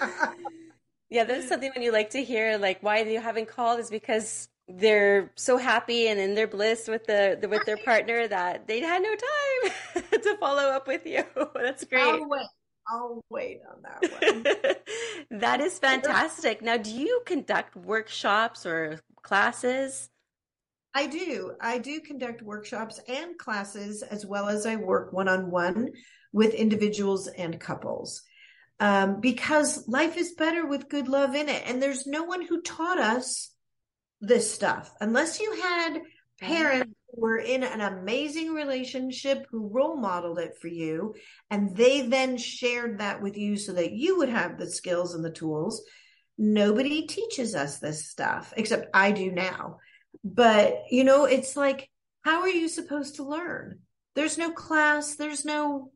[1.10, 4.48] yeah, that's something when you like to hear, like, why you haven't called is because
[4.68, 8.80] they're so happy and in their bliss with the, the with their partner that they
[8.80, 11.24] had no time to follow up with you.
[11.54, 12.02] That's great.
[12.02, 12.46] I'll wait.
[12.88, 14.76] I'll wait on that
[15.30, 15.40] one.
[15.40, 16.62] that is fantastic.
[16.62, 20.10] Now, do you conduct workshops or classes?
[20.94, 21.52] I do.
[21.60, 25.90] I do conduct workshops and classes as well as I work one on one
[26.32, 28.22] with individuals and couples.
[28.80, 31.62] Um, because life is better with good love in it.
[31.66, 33.52] And there's no one who taught us
[34.22, 36.00] this stuff unless you had
[36.40, 41.14] parents who were in an amazing relationship who role modeled it for you
[41.50, 45.24] and they then shared that with you so that you would have the skills and
[45.24, 45.82] the tools
[46.38, 49.78] nobody teaches us this stuff except i do now
[50.22, 51.90] but you know it's like
[52.24, 53.80] how are you supposed to learn
[54.14, 55.90] there's no class there's no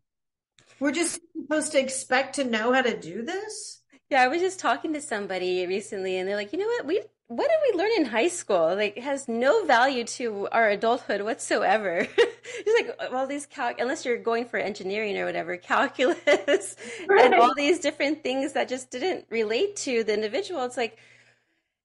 [0.81, 4.59] we're just supposed to expect to know how to do this yeah i was just
[4.59, 7.91] talking to somebody recently and they're like you know what we what did we learn
[7.97, 8.77] in high school?
[8.77, 12.07] Like, it has no value to our adulthood whatsoever.
[12.59, 16.77] It's like all these calc, unless you're going for engineering or whatever, calculus
[17.09, 17.25] right.
[17.25, 20.65] and all these different things that just didn't relate to the individual.
[20.65, 20.97] It's like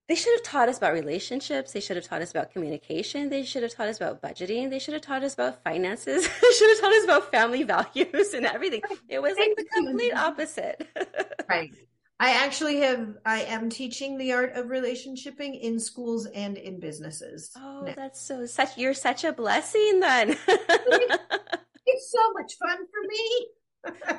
[0.07, 1.71] they should have taught us about relationships.
[1.71, 3.29] They should have taught us about communication.
[3.29, 4.69] They should have taught us about budgeting.
[4.69, 6.27] They should have taught us about finances.
[6.41, 7.63] they should have taught us about family
[7.95, 8.81] values and everything.
[9.07, 10.87] It was like the complete opposite.
[11.49, 11.71] right.
[12.19, 17.49] I actually have, I am teaching the art of relationshipping in schools and in businesses.
[17.55, 17.93] Oh, now.
[17.95, 20.37] that's so such, you're such a blessing then.
[20.47, 23.47] it's so much fun for me.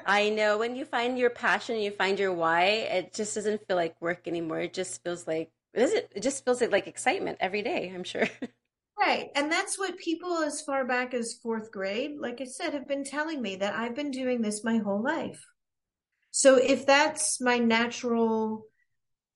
[0.06, 3.76] I know when you find your passion, you find your why, it just doesn't feel
[3.76, 4.60] like work anymore.
[4.60, 8.28] It just feels like, it, it just feels like excitement every day, I'm sure.
[8.98, 9.30] Right.
[9.34, 13.02] And that's what people as far back as fourth grade, like I said, have been
[13.02, 15.44] telling me that I've been doing this my whole life.
[16.30, 18.64] So if that's my natural,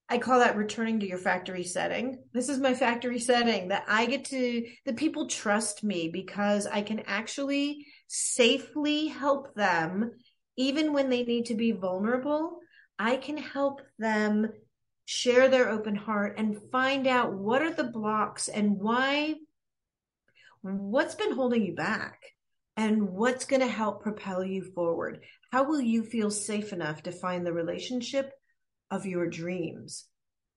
[0.09, 2.23] I call that returning to your factory setting.
[2.33, 6.83] This is my factory setting that I get to, the people trust me because I
[6.83, 10.13] can actually safely help them
[10.57, 12.61] even when they need to be vulnerable.
[12.99, 14.53] I can help them
[15.07, 19.35] share their open heart and find out what are the blocks and why,
[20.63, 22.21] what's been holding you back
[22.77, 25.21] and what's going to help propel you forward.
[25.51, 28.33] How will you feel safe enough to find the relationship
[28.91, 30.05] of your dreams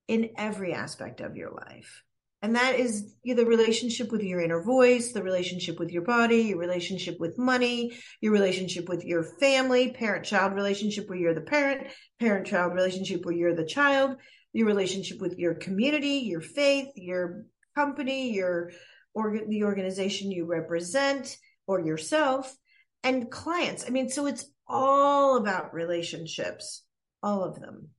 [0.07, 2.03] in every aspect of your life?
[2.41, 6.57] And that is the relationship with your inner voice, the relationship with your body, your
[6.57, 11.87] relationship with money, your relationship with your family, parent child relationship where you're the parent,
[12.19, 14.15] parent child relationship where you're the child,
[14.53, 17.45] your relationship with your community, your faith, your
[17.75, 18.71] company, your
[19.13, 21.37] org- the organization you represent
[21.67, 22.55] or yourself
[23.03, 23.85] and clients.
[23.85, 26.83] I mean, so it's all about relationships,
[27.23, 27.89] all of them.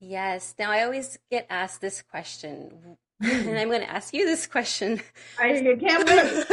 [0.00, 0.54] Yes.
[0.58, 3.30] Now, I always get asked this question, hmm.
[3.30, 5.00] and I'm going to ask you this question.
[5.40, 6.44] I can't wait.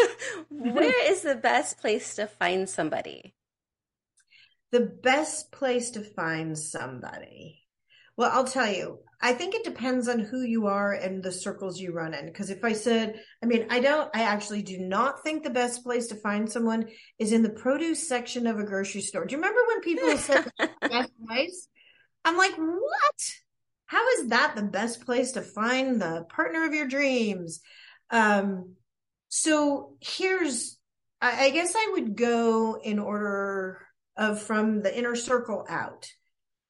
[0.50, 3.36] Where is the best place to find somebody?
[4.72, 7.63] The best place to find somebody.
[8.18, 11.80] Well, I'll tell you, I think it depends on who you are and the circles
[11.80, 12.26] you run in.
[12.26, 15.84] Because if I said, I mean, I don't, I actually do not think the best
[15.84, 16.88] place to find someone
[17.18, 19.26] is in the produce section of a grocery store.
[19.26, 20.52] Do you remember when people said
[20.82, 21.68] best place?
[22.26, 23.34] I'm like, what?
[23.94, 27.62] how is that the best place to find the partner of your dreams?
[28.10, 28.74] Um,
[29.30, 30.80] so here's,
[31.22, 33.86] I, I guess I would go in order
[34.18, 36.08] of from the inner circle out.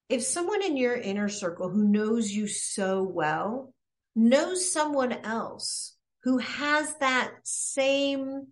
[0.09, 3.73] If someone in your inner circle who knows you so well
[4.15, 8.47] knows someone else who has that same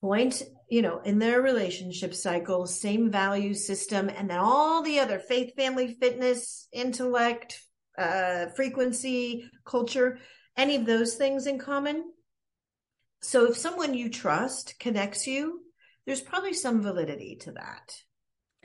[0.00, 5.18] point, you know, in their relationship cycle, same value system, and then all the other
[5.18, 7.60] faith, family, fitness, intellect,
[7.98, 10.18] uh, frequency, culture,
[10.56, 12.04] any of those things in common.
[13.22, 15.60] So if someone you trust connects you,
[16.06, 17.96] there's probably some validity to that.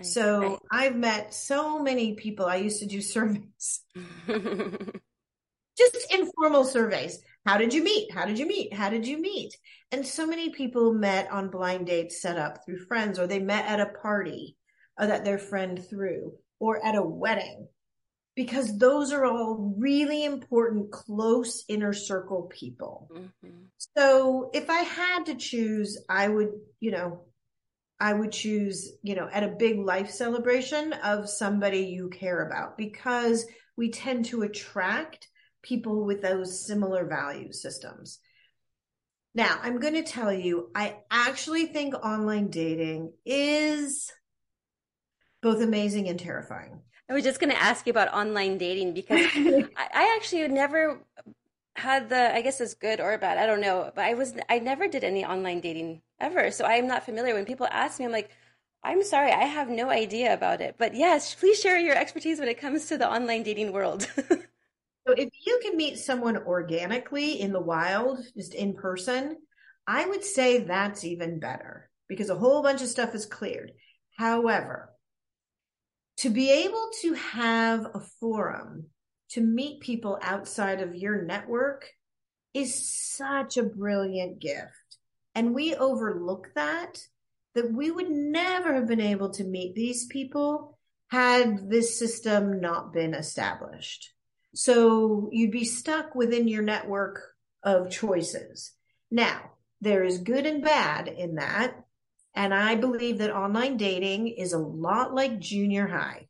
[0.06, 2.46] So I've met so many people.
[2.46, 3.82] I used to do surveys,
[5.78, 7.22] just informal surveys.
[7.46, 8.12] How did you meet?
[8.12, 8.74] How did you meet?
[8.74, 9.56] How did you meet?
[9.92, 13.66] And so many people met on blind dates set up through friends, or they met
[13.66, 14.58] at a party
[14.98, 17.68] uh, that their friend threw, or at a wedding,
[18.36, 23.10] because those are all really important, close inner circle people.
[23.12, 23.58] Mm-hmm.
[23.98, 27.22] So if I had to choose, I would, you know,
[28.02, 32.76] I would choose, you know, at a big life celebration of somebody you care about
[32.76, 33.46] because
[33.78, 35.28] we tend to attract
[35.62, 38.18] people with those similar value systems.
[39.36, 44.12] Now, I'm going to tell you, I actually think online dating is
[45.44, 46.82] both amazing and terrifying.
[47.08, 50.52] I was just going to ask you about online dating because I, I, actually would
[50.52, 51.06] never
[51.82, 54.60] had the, I guess it's good or bad, I don't know, but I was, I
[54.60, 56.52] never did any online dating ever.
[56.52, 57.34] So I'm not familiar.
[57.34, 58.32] When people ask me, I'm like,
[58.84, 60.76] I'm sorry, I have no idea about it.
[60.78, 64.08] But yes, please share your expertise when it comes to the online dating world.
[65.08, 69.38] So if you can meet someone organically in the wild, just in person,
[69.88, 73.72] I would say that's even better because a whole bunch of stuff is cleared.
[74.18, 74.92] However,
[76.18, 78.91] to be able to have a forum
[79.32, 81.90] to meet people outside of your network
[82.54, 84.98] is such a brilliant gift.
[85.36, 87.00] And we overlook that,
[87.56, 90.78] that we would never have been able to meet these people
[91.10, 94.14] had this system not been established.
[94.54, 97.22] So you'd be stuck within your network
[97.64, 98.74] of choices.
[99.10, 99.52] Now,
[99.82, 101.76] there is good and bad in that.
[102.34, 106.28] And I believe that online dating is a lot like junior high,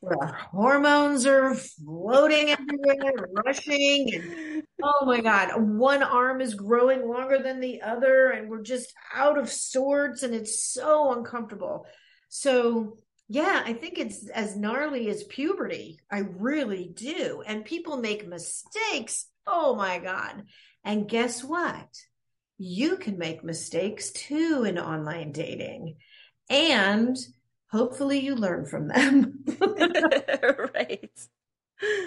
[0.00, 7.38] where hormones are floating everywhere, rushing, and oh my God, one arm is growing longer
[7.38, 11.86] than the other, and we're just out of sorts, and it's so uncomfortable.
[12.28, 16.00] So yeah, I think it's as gnarly as puberty.
[16.10, 17.42] I really do.
[17.46, 19.26] And people make mistakes.
[19.46, 20.44] Oh my God.
[20.82, 21.88] And guess what?
[22.56, 25.96] You can make mistakes too in online dating.
[26.48, 27.16] And
[27.70, 29.44] hopefully you learn from them.
[29.60, 31.20] right.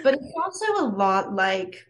[0.02, 1.86] But it's also a lot like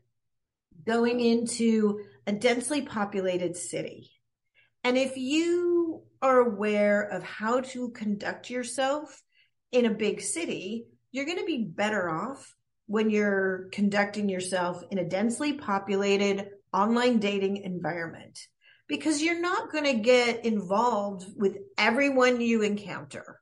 [0.86, 4.10] going into a densely populated city.
[4.84, 9.22] And if you are aware of how to conduct yourself
[9.70, 12.54] in a big city, you're going to be better off
[12.86, 18.38] when you're conducting yourself in a densely populated online dating environment
[18.88, 23.40] because you're not going to get involved with everyone you encounter.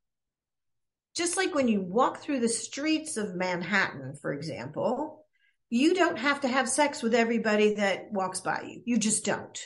[1.17, 5.27] Just like when you walk through the streets of Manhattan, for example,
[5.69, 8.83] you don't have to have sex with everybody that walks by you.
[8.85, 9.59] You just don't.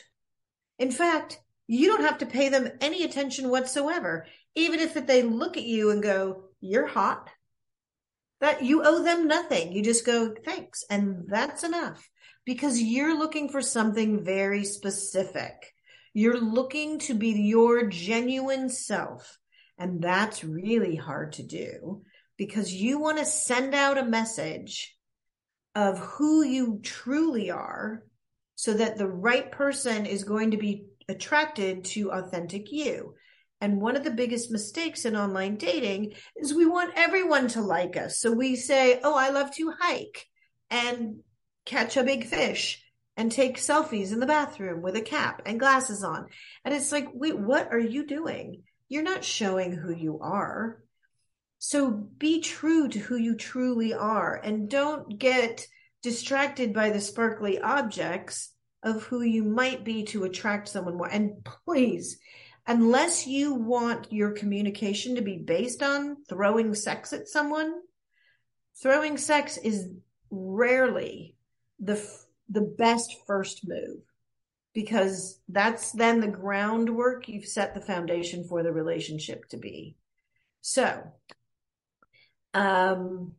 [0.79, 5.57] In fact, you don't have to pay them any attention whatsoever, even if they look
[5.57, 7.31] at you and go, you're hot.
[8.41, 9.73] That you owe them nothing.
[9.73, 10.85] You just go, thanks.
[10.91, 12.07] And that's enough
[12.45, 15.73] because you're looking for something very specific.
[16.13, 19.39] You're looking to be your genuine self.
[19.79, 22.03] And that's really hard to do
[22.37, 24.97] because you want to send out a message
[25.75, 28.05] of who you truly are
[28.55, 33.15] so that the right person is going to be attracted to authentic you.
[33.61, 37.97] And one of the biggest mistakes in online dating is we want everyone to like
[37.97, 38.21] us.
[38.21, 40.27] So we say, Oh, I love to hike
[40.71, 41.21] and
[41.65, 42.85] catch a big fish
[43.17, 46.27] and take selfies in the bathroom with a cap and glasses on.
[46.65, 48.63] And it's like, wait, what are you doing?
[48.95, 50.81] You're not showing who you are.
[51.59, 55.67] So be true to who you truly are and don't get
[56.01, 61.09] distracted by the sparkly objects of who you might be to attract someone more.
[61.09, 62.21] And please,
[62.69, 67.75] unless you want your communication to be based on throwing sex at someone,
[68.81, 69.89] throwing sex is
[70.31, 71.35] rarely
[71.81, 72.01] the
[72.49, 74.03] the best first move
[74.75, 79.97] because that's then the groundwork you've set the foundation for the relationship to be.
[80.61, 81.03] So,
[82.53, 83.33] um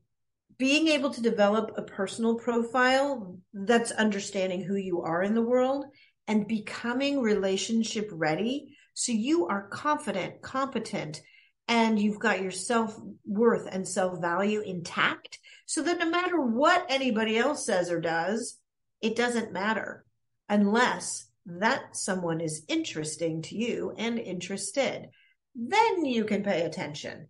[0.57, 5.85] being able to develop a personal profile that's understanding who you are in the world
[6.27, 8.75] and becoming relationship ready.
[8.93, 11.21] So you are confident, competent,
[11.67, 16.85] and you've got your self worth and self value intact so that no matter what
[16.87, 18.57] anybody else says or does,
[19.01, 20.04] it doesn't matter
[20.49, 25.09] unless that someone is interesting to you and interested.
[25.55, 27.27] Then you can pay attention.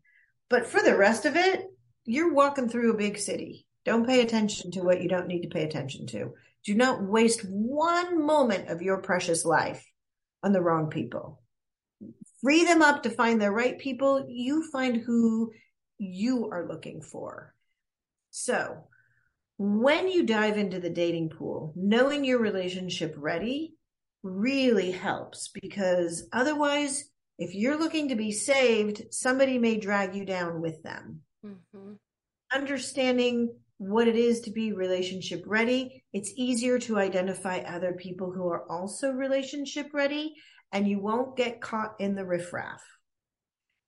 [0.49, 1.65] But for the rest of it,
[2.05, 3.65] you're walking through a big city.
[3.83, 6.33] Don't pay attention to what you don't need to pay attention to.
[6.63, 9.85] Do not waste one moment of your precious life
[10.43, 11.41] on the wrong people.
[12.41, 14.25] Free them up to find the right people.
[14.27, 15.51] You find who
[15.97, 17.53] you are looking for.
[18.31, 18.87] So,
[19.57, 23.75] when you dive into the dating pool, knowing your relationship ready
[24.23, 27.05] really helps because otherwise,
[27.37, 31.21] if you're looking to be saved, somebody may drag you down with them.
[31.45, 31.93] Mm-hmm.
[32.53, 38.47] Understanding what it is to be relationship ready, it's easier to identify other people who
[38.47, 40.33] are also relationship ready,
[40.71, 42.81] and you won't get caught in the riffraff.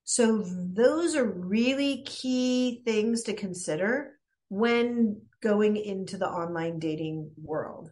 [0.03, 4.16] So, those are really key things to consider
[4.49, 7.91] when going into the online dating world.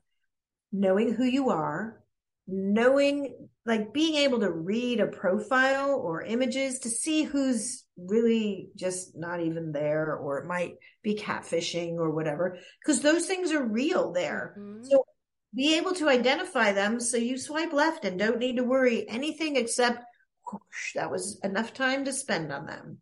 [0.72, 2.02] Knowing who you are,
[2.48, 9.16] knowing, like being able to read a profile or images to see who's really just
[9.16, 14.12] not even there or it might be catfishing or whatever, because those things are real
[14.12, 14.56] there.
[14.60, 14.84] Mm-hmm.
[14.84, 15.06] So
[15.56, 19.56] be able to identify them so you swipe left and don't need to worry anything
[19.56, 20.04] except
[20.52, 22.98] whoosh, that was enough time to spend on them.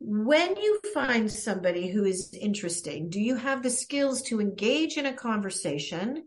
[0.00, 5.06] When you find somebody who is interesting, do you have the skills to engage in
[5.06, 6.24] a conversation?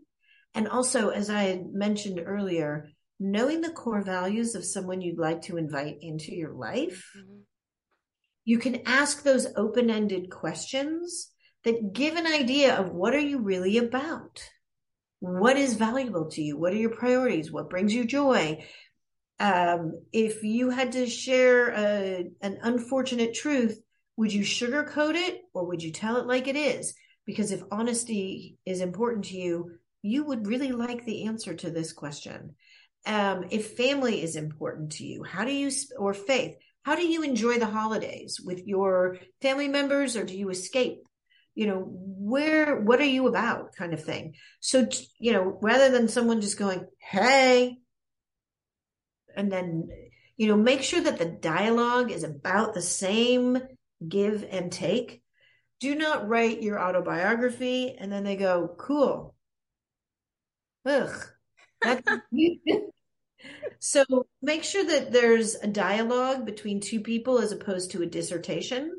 [0.54, 2.88] And also, as I had mentioned earlier,
[3.20, 7.10] knowing the core values of someone you'd like to invite into your life.
[7.16, 7.40] Mm-hmm.
[8.44, 11.30] You can ask those open ended questions
[11.64, 14.42] that give an idea of what are you really about?
[15.20, 16.56] What is valuable to you?
[16.56, 17.50] What are your priorities?
[17.50, 18.64] What brings you joy?
[19.40, 23.80] Um, if you had to share a, an unfortunate truth,
[24.16, 26.94] would you sugarcoat it or would you tell it like it is?
[27.24, 31.92] Because if honesty is important to you, you would really like the answer to this
[31.92, 32.56] question.
[33.06, 37.22] Um, if family is important to you, how do you, or faith, how do you
[37.22, 40.98] enjoy the holidays with your family members or do you escape?
[41.54, 44.34] You know, where, what are you about kind of thing?
[44.60, 47.78] So, you know, rather than someone just going, Hey,
[49.38, 49.88] and then
[50.36, 53.58] you know make sure that the dialogue is about the same
[54.06, 55.22] give and take.
[55.80, 59.34] Do not write your autobiography and then they go cool.
[60.84, 61.26] Ugh.
[63.80, 68.92] So make sure that there's a dialogue between two people as opposed to a dissertation.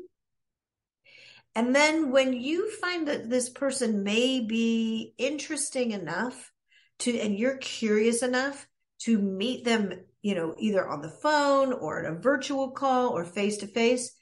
[1.54, 6.52] And then when you find that this person may be interesting enough
[7.00, 8.66] to and you're curious enough
[9.00, 13.24] to meet them you know, either on the phone or in a virtual call or
[13.24, 14.14] face to face,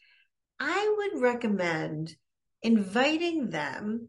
[0.60, 2.14] I would recommend
[2.62, 4.08] inviting them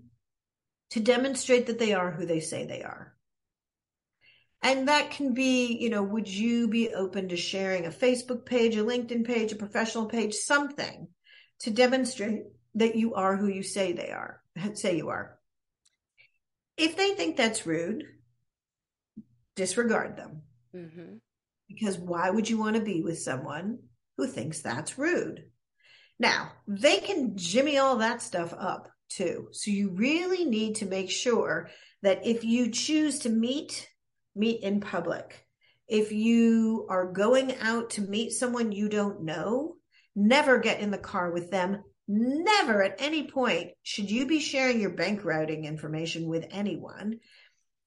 [0.92, 3.16] to demonstrate that they are who they say they are.
[4.62, 8.76] And that can be, you know, would you be open to sharing a Facebook page,
[8.76, 11.08] a LinkedIn page, a professional page, something
[11.60, 12.44] to demonstrate
[12.76, 14.42] that you are who you say they are,
[14.74, 15.38] say you are.
[16.78, 18.06] If they think that's rude,
[19.56, 20.42] disregard them.
[20.76, 21.16] Mm-hmm.
[21.70, 23.80] Because why would you want to be with someone
[24.18, 25.46] who thinks that's rude?
[26.20, 29.48] Now, they can jimmy all that stuff up too.
[29.52, 31.70] So you really need to make sure
[32.02, 33.88] that if you choose to meet,
[34.36, 35.46] meet in public.
[35.88, 39.76] If you are going out to meet someone you don't know,
[40.16, 41.84] never get in the car with them.
[42.08, 47.20] Never at any point should you be sharing your bank routing information with anyone.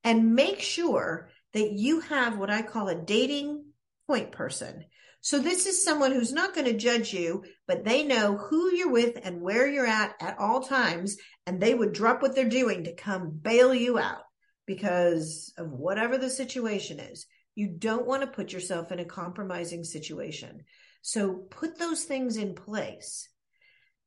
[0.05, 3.65] And make sure that you have what I call a dating
[4.13, 4.85] point person.
[5.23, 8.91] So this is someone who's not going to judge you, but they know who you're
[8.91, 11.17] with and where you're at at all times.
[11.47, 14.21] And they would drop what they're doing to come bail you out
[14.67, 17.25] because of whatever the situation is.
[17.55, 20.65] You don't want to put yourself in a compromising situation.
[21.01, 23.31] So put those things in place.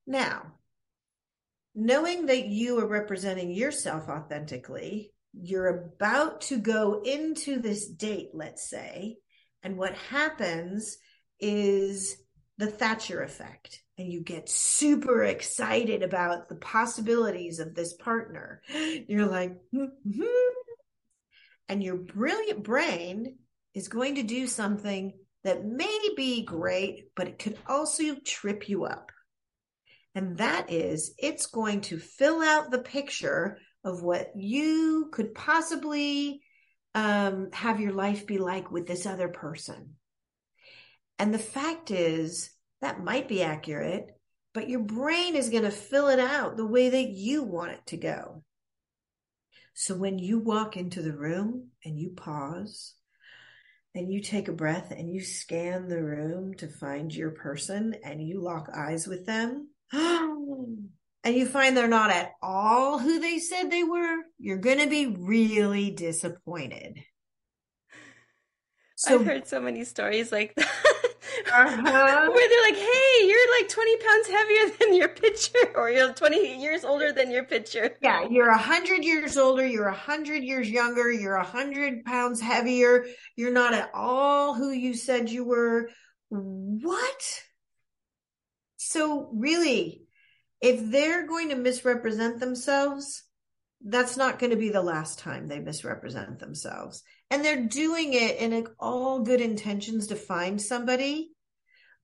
[0.05, 0.53] Now,
[1.73, 8.69] knowing that you are representing yourself authentically, you're about to go into this date, let's
[8.69, 9.17] say,
[9.65, 10.99] and what happens
[11.39, 12.15] is
[12.59, 13.81] the Thatcher effect.
[13.97, 18.61] And you get super excited about the possibilities of this partner.
[19.07, 20.23] You're like, mm-hmm.
[21.67, 23.37] and your brilliant brain
[23.73, 25.13] is going to do something
[25.43, 29.11] that may be great, but it could also trip you up.
[30.13, 36.41] And that is, it's going to fill out the picture of what you could possibly
[36.95, 39.95] um, have your life be like with this other person.
[41.19, 42.49] And the fact is,
[42.81, 44.11] that might be accurate,
[44.53, 47.85] but your brain is going to fill it out the way that you want it
[47.87, 48.43] to go.
[49.73, 52.93] So when you walk into the room and you pause
[53.93, 58.25] and you take a breath and you scan the room to find your person and
[58.25, 59.67] you lock eyes with them,
[61.25, 64.87] and you find they're not at all who they said they were, you're going to
[64.87, 66.99] be really disappointed.
[68.95, 70.69] So, I've heard so many stories like that.
[71.51, 72.29] Uh-huh.
[72.31, 76.61] Where they're like, hey, you're like 20 pounds heavier than your picture, or you're 20
[76.61, 77.97] years older than your picture.
[78.01, 83.05] Yeah, you're 100 years older, you're 100 years younger, you're 100 pounds heavier,
[83.35, 85.89] you're not at all who you said you were.
[86.29, 87.43] What?
[88.77, 90.04] So, really,
[90.61, 93.23] if they're going to misrepresent themselves,
[93.83, 97.03] that's not going to be the last time they misrepresent themselves.
[97.29, 101.31] And they're doing it in all good intentions to find somebody.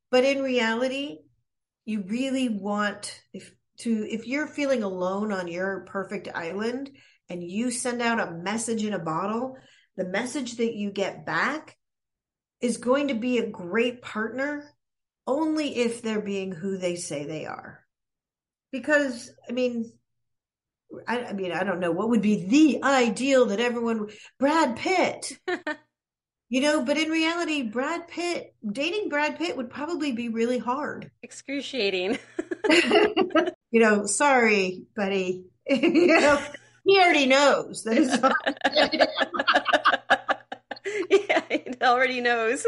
[0.10, 1.20] But in reality,
[1.86, 6.92] you really want if to if you're feeling alone on your perfect island
[7.30, 9.58] and you send out a message in a bottle,
[9.96, 11.78] the message that you get back
[12.60, 14.70] is going to be a great partner
[15.26, 17.80] only if they're being who they say they are.
[18.72, 19.92] Because I mean,
[21.08, 24.10] I, I, mean, I don't know what would be the ideal that everyone,
[24.40, 25.38] Brad Pitt,
[26.50, 31.12] you know, but in reality, Brad Pitt, dating Brad Pitt would probably be really hard.
[31.24, 32.18] Excruciating.
[33.72, 35.46] you know, sorry, buddy.
[35.70, 36.42] you know,
[36.86, 38.36] he already knows that
[41.10, 42.66] yeah, he already knows.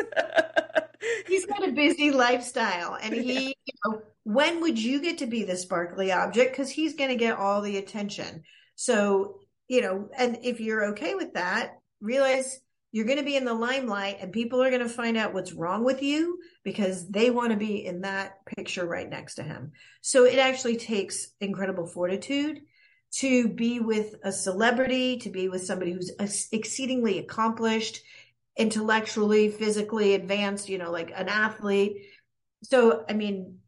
[1.27, 5.43] He's got a busy lifestyle and he, you know, when would you get to be
[5.43, 6.51] the sparkly object?
[6.51, 8.43] Because he's going to get all the attention.
[8.75, 12.59] So, you know, and if you're okay with that, realize
[12.91, 15.51] you're going to be in the limelight and people are going to find out what's
[15.51, 19.71] wrong with you because they want to be in that picture right next to him.
[20.01, 22.61] So it actually takes incredible fortitude
[23.15, 26.11] to be with a celebrity, to be with somebody who's
[26.51, 28.01] exceedingly accomplished,
[28.57, 31.97] intellectually, physically advanced, you know, like an athlete.
[32.63, 33.59] So, I mean,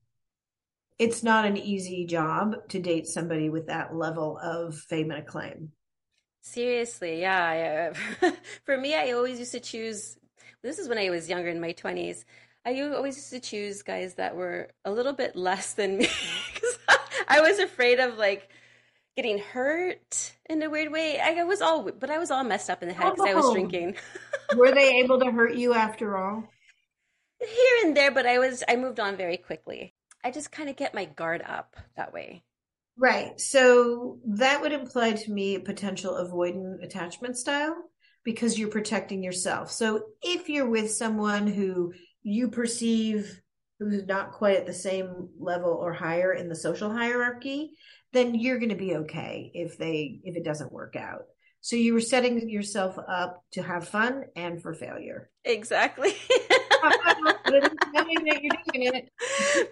[0.97, 5.71] it's not an easy job to date somebody with that level of fame and acclaim.
[6.41, 7.91] Seriously, yeah.
[8.21, 8.31] Uh,
[8.65, 10.17] for me, I always used to choose.
[10.63, 12.23] This is when I was younger in my twenties.
[12.65, 16.07] I always used to choose guys that were a little bit less than me
[16.53, 16.77] because
[17.27, 18.47] I was afraid of like
[19.15, 21.19] getting hurt in a weird way.
[21.19, 23.33] I was all, but I was all messed up in the head because oh, I
[23.33, 23.53] was oh.
[23.53, 23.95] drinking.
[24.55, 26.43] were they able to hurt you after all?
[27.39, 29.94] Here and there, but I was I moved on very quickly.
[30.25, 32.43] I just kind of get my guard up that way.
[32.97, 33.39] Right.
[33.39, 37.75] So that would imply to me a potential avoidant attachment style
[38.23, 39.69] because you're protecting yourself.
[39.71, 43.39] So if you're with someone who you perceive
[43.77, 47.73] who's not quite at the same level or higher in the social hierarchy,
[48.11, 51.25] then you're going to be okay if they if it doesn't work out.
[51.61, 55.29] So you were setting yourself up to have fun and for failure.
[55.43, 56.15] Exactly.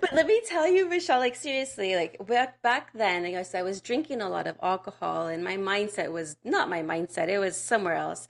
[0.01, 3.61] but let me tell you, Michelle, like seriously, like back back then, I guess I
[3.61, 7.55] was drinking a lot of alcohol, and my mindset was not my mindset; it was
[7.57, 8.27] somewhere else.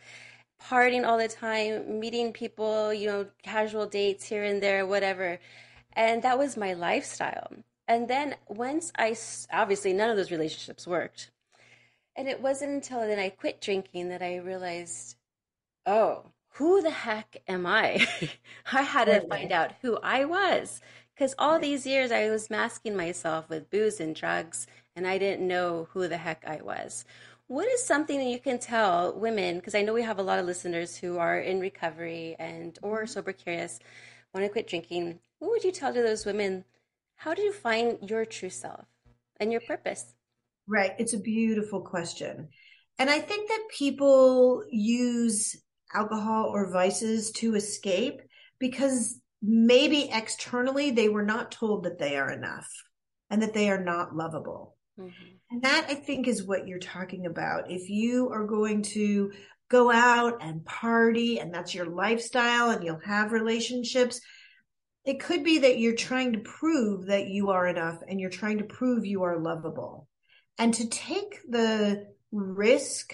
[0.61, 5.39] Partying all the time, meeting people, you know, casual dates here and there, whatever,
[5.93, 7.51] and that was my lifestyle.
[7.87, 9.15] And then once I
[9.51, 11.31] obviously none of those relationships worked,
[12.15, 15.17] and it wasn't until then I quit drinking that I realized,
[15.85, 18.07] oh, who the heck am I?
[18.71, 20.81] I had to find out who I was.
[21.13, 25.47] Because all these years I was masking myself with booze and drugs, and I didn't
[25.47, 27.05] know who the heck I was.
[27.47, 29.57] What is something that you can tell women?
[29.57, 32.99] Because I know we have a lot of listeners who are in recovery and or
[32.99, 33.07] mm-hmm.
[33.07, 33.79] sober curious,
[34.33, 35.19] want to quit drinking.
[35.39, 36.65] What would you tell to those women?
[37.15, 38.85] How do you find your true self
[39.39, 40.13] and your purpose?
[40.67, 40.91] Right.
[40.97, 42.49] It's a beautiful question.
[42.97, 45.55] And I think that people use
[45.93, 48.21] alcohol or vices to escape
[48.59, 52.67] because maybe externally they were not told that they are enough
[53.29, 54.75] and that they are not lovable.
[54.99, 55.11] Mm-hmm.
[55.51, 57.71] And that I think is what you're talking about.
[57.71, 59.31] If you are going to
[59.69, 64.21] go out and party and that's your lifestyle and you'll have relationships,
[65.05, 68.59] it could be that you're trying to prove that you are enough and you're trying
[68.59, 70.07] to prove you are lovable.
[70.57, 73.13] And to take the risk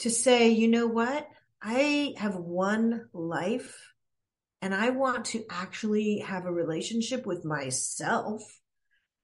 [0.00, 1.28] to say, you know what?
[1.62, 3.76] I have one life
[4.62, 8.42] and I want to actually have a relationship with myself.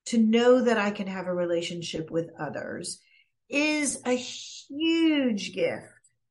[0.07, 3.01] to know that I can have a relationship with others
[3.49, 5.87] is a huge gift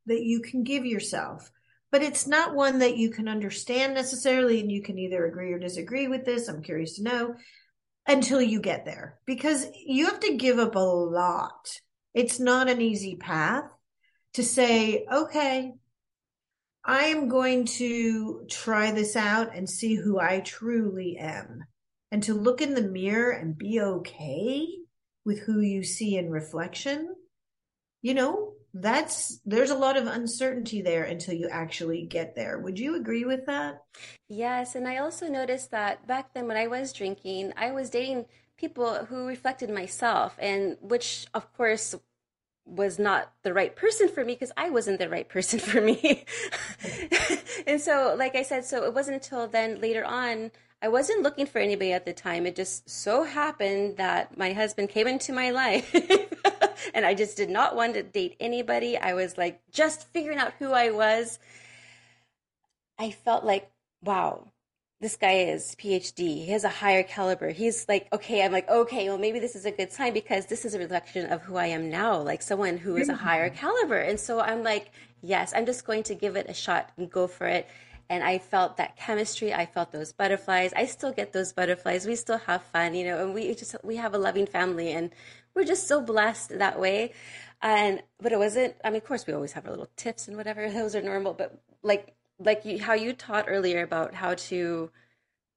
[0.06, 1.50] that you can give yourself.
[1.92, 5.60] But it's not one that you can understand necessarily, and you can either agree or
[5.60, 6.48] disagree with this.
[6.48, 7.36] I'm curious to know
[8.08, 11.80] until you get there because you have to give up a lot.
[12.14, 13.66] It's not an easy path
[14.34, 15.74] to say, okay,
[16.86, 21.64] I am going to try this out and see who I truly am.
[22.12, 24.68] And to look in the mirror and be okay
[25.26, 27.16] with who you see in reflection,
[28.02, 32.60] you know, that's there's a lot of uncertainty there until you actually get there.
[32.60, 33.84] Would you agree with that?
[34.28, 38.26] Yes, and I also noticed that back then when I was drinking, I was dating
[38.58, 41.96] people who reflected myself and which of course
[42.66, 46.26] was not the right person for me because I wasn't the right person for me.
[47.68, 50.52] and so, like I said, so it wasn't until then later on,
[50.82, 52.46] I wasn't looking for anybody at the time.
[52.46, 55.94] It just so happened that my husband came into my life
[56.94, 58.98] and I just did not want to date anybody.
[58.98, 61.40] I was like just figuring out who I was.
[63.00, 64.52] I felt like, wow,
[65.04, 66.46] this guy is PhD.
[66.46, 67.50] He has a higher caliber.
[67.50, 70.64] He's like, okay, I'm like, okay, well, maybe this is a good sign because this
[70.64, 73.98] is a reflection of who I am now, like someone who is a higher caliber.
[73.98, 74.92] And so I'm like,
[75.22, 77.68] yes, I'm just going to give it a shot and go for it.
[78.10, 79.54] And I felt that chemistry.
[79.54, 80.72] I felt those butterflies.
[80.74, 82.08] I still get those butterflies.
[82.08, 85.12] We still have fun, you know, and we just, we have a loving family and
[85.54, 87.12] we're just so blessed that way.
[87.62, 90.38] And, but it wasn't, I mean, of course, we always have our little tips and
[90.38, 90.70] whatever.
[90.72, 94.90] Those are normal, but like, like you, how you taught earlier about how to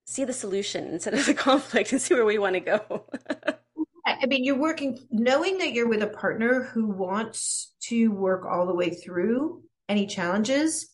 [0.07, 3.07] see the solution instead of the conflict and see where we want to go.
[4.07, 8.66] I mean, you're working, knowing that you're with a partner who wants to work all
[8.66, 10.89] the way through any challenges,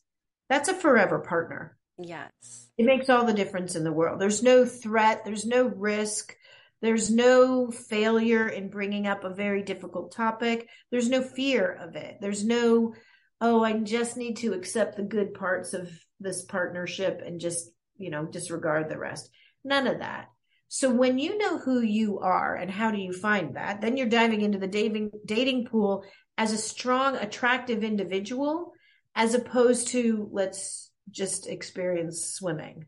[0.48, 1.76] that's a forever partner.
[1.98, 2.68] Yes.
[2.78, 4.18] It makes all the difference in the world.
[4.18, 6.34] There's no threat, there's no risk,
[6.80, 12.16] there's no failure in bringing up a very difficult topic, there's no fear of it.
[12.20, 12.94] There's no,
[13.42, 15.90] oh, I just need to accept the good parts of
[16.20, 17.68] this partnership and just,
[17.98, 19.28] you know, disregard the rest.
[19.64, 20.26] None of that.
[20.68, 24.08] So when you know who you are and how do you find that, then you're
[24.08, 26.04] diving into the dating dating pool
[26.38, 28.72] as a strong, attractive individual,
[29.14, 32.86] as opposed to let's just experience swimming.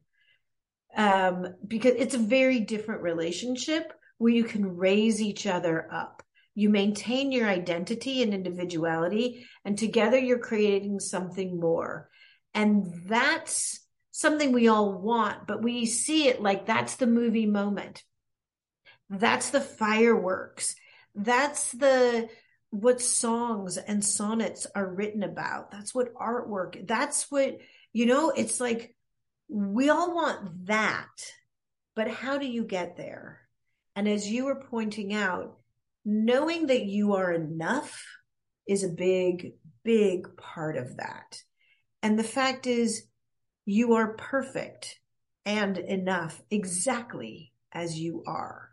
[0.97, 6.14] Um, because it's a very different relationship where you can raise each other up
[6.55, 12.09] you maintain your identity and individuality and together you're creating something more.
[12.55, 13.81] And that's
[14.13, 18.03] something we all want but we see it like that's the movie moment.
[19.11, 20.77] That's the fireworks.
[21.15, 22.29] That's the
[22.71, 25.71] what songs and sonnets are written about.
[25.71, 27.59] That's what artwork that's what
[27.93, 28.95] you know it's like
[29.49, 31.09] we all want that
[31.95, 33.41] but how do you get there?
[33.97, 35.59] And as you were pointing out
[36.05, 38.05] knowing that you are enough
[38.67, 39.53] is a big,
[39.85, 41.39] big part of that.
[42.03, 43.07] And the fact is,
[43.67, 45.01] you are perfect
[45.47, 48.71] and enough exactly as you are.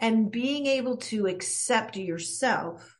[0.00, 2.96] And being able to accept yourself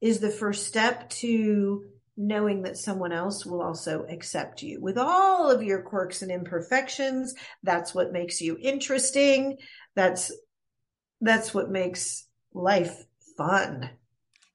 [0.00, 1.84] is the first step to
[2.16, 7.34] knowing that someone else will also accept you with all of your quirks and imperfections.
[7.62, 9.58] That's what makes you interesting.
[9.94, 10.32] That's,
[11.20, 13.04] that's what makes life
[13.36, 13.90] fun.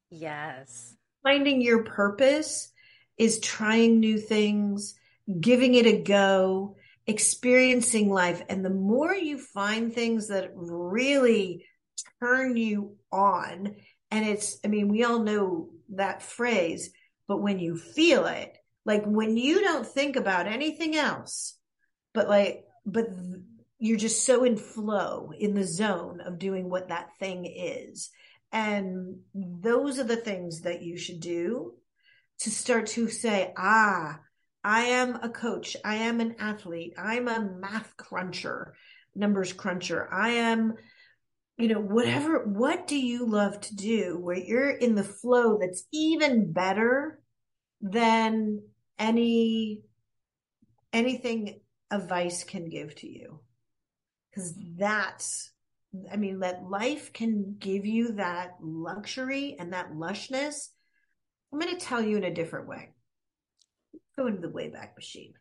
[0.09, 0.95] Yes.
[1.23, 2.71] Finding your purpose
[3.17, 4.95] is trying new things,
[5.39, 6.75] giving it a go,
[7.05, 8.41] experiencing life.
[8.49, 11.65] And the more you find things that really
[12.21, 13.75] turn you on,
[14.11, 16.91] and it's, I mean, we all know that phrase,
[17.27, 21.57] but when you feel it, like when you don't think about anything else,
[22.13, 23.07] but like, but
[23.79, 28.09] you're just so in flow in the zone of doing what that thing is.
[28.51, 31.73] And those are the things that you should do
[32.39, 34.19] to start to say, ah,
[34.63, 35.77] I am a coach.
[35.83, 36.93] I am an athlete.
[36.97, 38.73] I'm a math cruncher,
[39.15, 40.11] numbers cruncher.
[40.11, 40.73] I am,
[41.57, 42.45] you know, whatever.
[42.45, 47.19] What do you love to do where you're in the flow that's even better
[47.81, 48.61] than
[48.97, 49.83] any,
[50.91, 51.59] anything
[51.91, 53.39] a vice can give to you?
[54.37, 55.51] Because that's
[56.11, 60.67] I mean, that life can give you that luxury and that lushness.
[61.51, 62.89] I'm going to tell you in a different way.
[64.15, 65.33] Go into the Wayback Machine.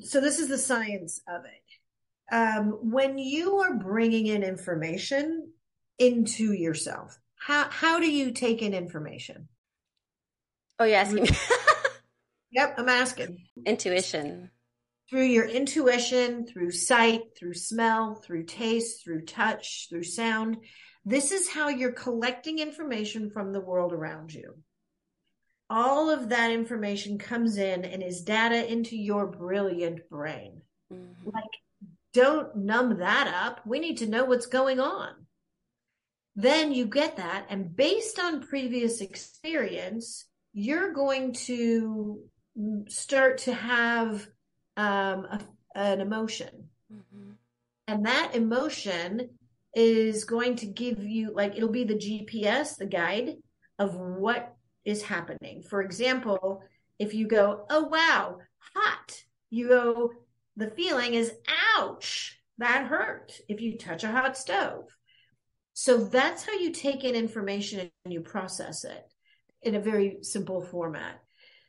[0.00, 2.34] So, this is the science of it.
[2.34, 5.52] Um, when you are bringing in information
[5.98, 9.48] into yourself, how, how do you take in information?
[10.78, 11.30] Oh, you're asking me.
[12.50, 13.38] yep, I'm asking.
[13.66, 14.50] Intuition.
[15.08, 20.58] Through your intuition, through sight, through smell, through taste, through touch, through sound.
[21.04, 24.56] This is how you're collecting information from the world around you.
[25.70, 30.62] All of that information comes in and is data into your brilliant brain.
[30.92, 31.30] Mm-hmm.
[31.30, 31.44] Like,
[32.12, 33.66] don't numb that up.
[33.66, 35.10] We need to know what's going on.
[36.36, 37.46] Then you get that.
[37.48, 42.20] And based on previous experience, you're going to
[42.88, 44.26] start to have
[44.78, 45.40] um, a,
[45.74, 46.68] an emotion.
[46.90, 47.32] Mm-hmm.
[47.88, 49.28] And that emotion
[49.74, 53.36] is going to give you, like, it'll be the GPS, the guide
[53.78, 54.54] of what
[54.84, 55.62] is happening.
[55.62, 56.62] For example,
[56.98, 58.38] if you go, oh, wow,
[58.74, 60.12] hot, you go,
[60.56, 61.32] the feeling is,
[61.76, 64.86] ouch, that hurt if you touch a hot stove.
[65.74, 69.12] So that's how you take in information and you process it
[69.62, 71.20] in a very simple format.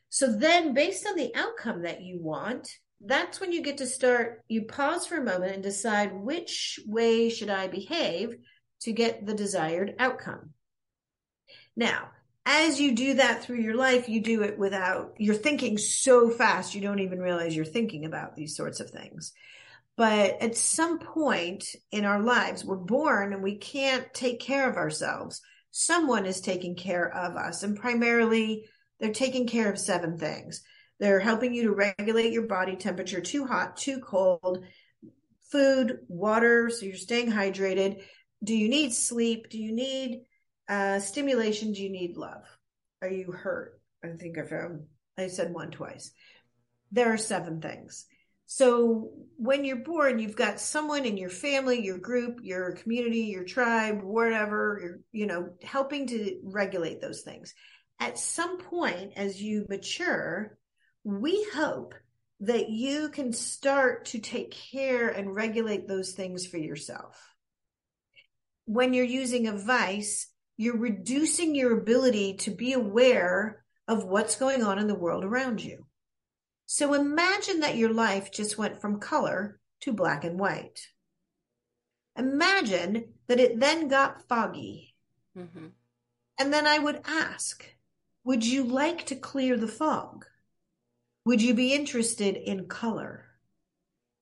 [0.10, 2.68] So then, based on the outcome that you want,
[3.02, 4.44] that's when you get to start.
[4.48, 8.36] You pause for a moment and decide which way should I behave
[8.82, 10.52] to get the desired outcome.
[11.76, 12.10] Now,
[12.46, 16.74] as you do that through your life, you do it without, you're thinking so fast,
[16.74, 19.34] you don't even realize you're thinking about these sorts of things.
[19.96, 24.78] But at some point in our lives, we're born and we can't take care of
[24.78, 25.42] ourselves.
[25.72, 28.66] Someone is taking care of us, and primarily
[29.00, 30.64] they're taking care of seven things.
[31.00, 34.66] They're helping you to regulate your body temperature, too hot, too cold,
[35.52, 38.02] food, water, so you're staying hydrated.
[38.44, 39.50] Do you need sleep?
[39.50, 40.22] Do you need
[40.70, 42.44] uh, stimulation, do you need love?
[43.02, 43.82] Are you hurt?
[44.04, 44.84] I think I found,
[45.18, 46.12] I said one twice.
[46.92, 48.06] There are seven things.
[48.46, 53.44] So when you're born, you've got someone in your family, your group, your community, your
[53.44, 57.54] tribe, whatever, you're, you know, helping to regulate those things.
[58.00, 60.58] At some point, as you mature,
[61.04, 61.96] we hope
[62.42, 67.34] that you can start to take care and regulate those things for yourself.
[68.66, 74.64] When you're using a vice, you're reducing your ability to be aware of what's going
[74.64, 75.86] on in the world around you.
[76.66, 80.80] So imagine that your life just went from color to black and white.
[82.16, 84.94] Imagine that it then got foggy.
[85.38, 85.68] Mm-hmm.
[86.40, 87.66] And then I would ask,
[88.24, 90.26] would you like to clear the fog?
[91.30, 93.24] Would you be interested in color?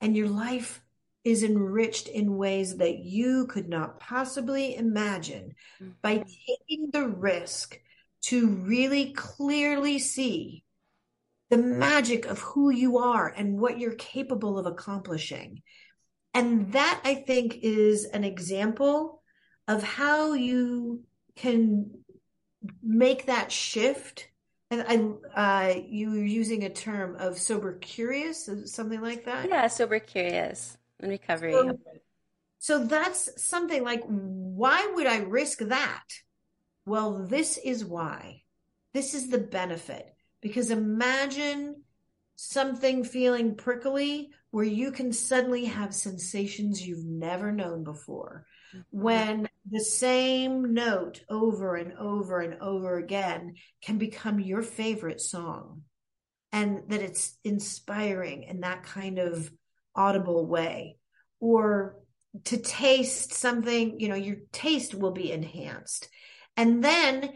[0.01, 0.82] And your life
[1.24, 5.93] is enriched in ways that you could not possibly imagine mm-hmm.
[6.01, 7.80] by taking the risk
[8.24, 10.66] to really clearly see
[11.49, 15.62] the magic of who you are and what you're capable of accomplishing.
[16.34, 19.24] And that I think is an example
[19.66, 21.05] of how you
[21.38, 21.89] can
[22.84, 24.28] make that shift.
[24.70, 29.47] And I, uh, you were using a term of sober curious, something like that.
[29.47, 31.53] Yeah, sober curious in recovery.
[31.53, 31.80] So,
[32.59, 36.03] so that's something like, why would I risk that?
[36.86, 38.43] Well, this is why.
[38.93, 40.13] This is the benefit.
[40.41, 41.84] Because imagine
[42.36, 48.45] something feeling prickly where you can suddenly have sensations you've never known before.
[48.89, 55.84] When the same note over and over and over again can become your favorite song
[56.51, 59.51] and that it's inspiring in that kind of
[59.95, 60.97] audible way
[61.39, 61.97] or
[62.45, 66.09] to taste something, you know, your taste will be enhanced.
[66.55, 67.30] And then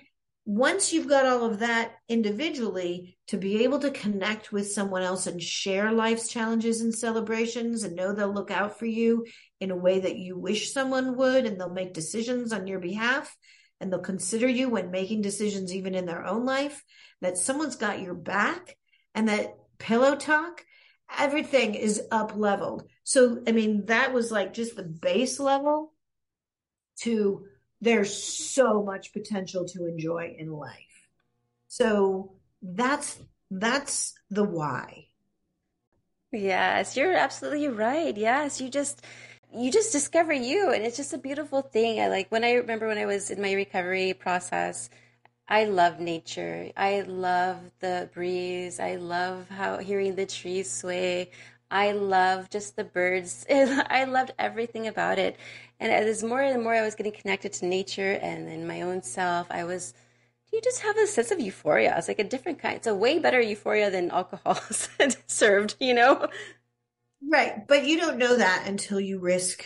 [0.51, 5.25] once you've got all of that individually, to be able to connect with someone else
[5.25, 9.25] and share life's challenges and celebrations and know they'll look out for you
[9.61, 13.33] in a way that you wish someone would, and they'll make decisions on your behalf,
[13.79, 16.83] and they'll consider you when making decisions, even in their own life,
[17.21, 18.75] that someone's got your back,
[19.15, 20.65] and that pillow talk
[21.17, 22.83] everything is up leveled.
[23.05, 25.93] So, I mean, that was like just the base level
[27.01, 27.45] to
[27.81, 31.09] there's so much potential to enjoy in life.
[31.67, 33.19] So that's,
[33.49, 35.07] that's the why.
[36.31, 38.15] Yes, you're absolutely right.
[38.15, 39.01] Yes, you just,
[39.53, 41.99] you just discover you and it's just a beautiful thing.
[41.99, 44.89] I like when I remember when I was in my recovery process,
[45.47, 46.71] I love nature.
[46.77, 48.79] I love the breeze.
[48.79, 51.31] I love how hearing the trees sway.
[51.69, 53.45] I love just the birds.
[53.49, 55.37] I loved everything about it.
[55.81, 59.03] And as more and more I was getting connected to nature and then my own
[59.03, 59.93] self, I was
[60.49, 61.95] do you just have a sense of euphoria.
[61.97, 62.77] It's like a different kind.
[62.77, 64.55] It's a way better euphoria than alcohol
[65.27, 66.27] served, you know?
[67.21, 67.67] Right.
[67.67, 69.65] But you don't know that until you risk.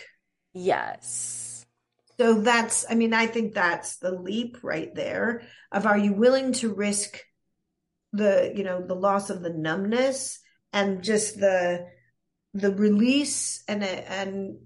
[0.54, 1.46] Yes
[2.18, 6.54] so that's, I mean, I think that's the leap right there of are you willing
[6.54, 7.20] to risk
[8.14, 10.40] the, you know, the loss of the numbness
[10.72, 11.88] and just the
[12.54, 14.60] the release and and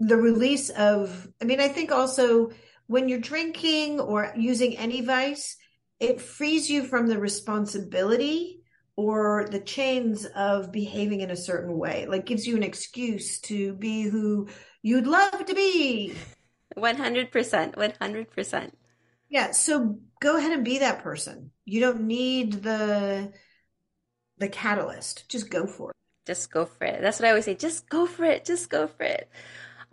[0.00, 2.50] the release of i mean i think also
[2.86, 5.56] when you're drinking or using any vice
[6.00, 8.60] it frees you from the responsibility
[8.96, 12.06] or the chains of behaving in a certain way.
[12.08, 14.48] Like gives you an excuse to be who
[14.82, 16.14] you'd love to be.
[16.76, 18.70] 100% 100%
[19.30, 21.50] yeah so go ahead and be that person.
[21.64, 23.32] You don't need the
[24.38, 25.28] the catalyst.
[25.28, 25.96] Just go for it.
[26.26, 27.00] Just go for it.
[27.00, 27.54] That's what i always say.
[27.54, 28.44] Just go for it.
[28.44, 29.30] Just go for it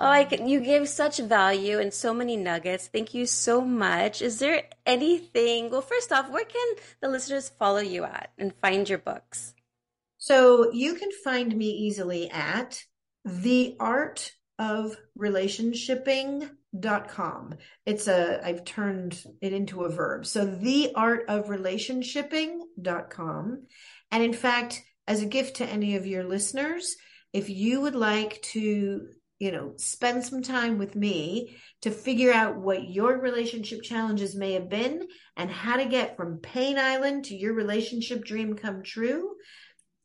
[0.04, 2.88] Oh, I can, you gave such value and so many nuggets.
[2.88, 4.24] Thank you so much.
[4.24, 5.70] Is there anything?
[5.70, 9.54] Well, first off, where can the listeners follow you at and find your books?
[10.18, 12.84] So you can find me easily at
[13.26, 17.54] the art of relationshipping.com.
[17.86, 20.26] It's a, I've turned it into a verb.
[20.26, 23.68] So the art of relationshipping.com.
[24.12, 26.96] And in fact, as a gift to any of your listeners,
[27.34, 29.10] if you would like to
[29.42, 34.54] you know, spend some time with me to figure out what your relationship challenges may
[34.54, 39.32] have been and how to get from Pain Island to your relationship dream come true,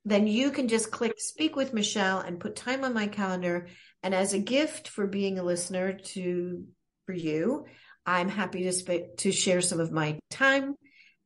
[0.06, 3.68] then you can just click speak with Michelle and put time on my calendar.
[4.02, 6.64] And as a gift for being a listener to
[7.04, 7.66] for you,
[8.06, 10.76] I'm happy to sp- to share some of my time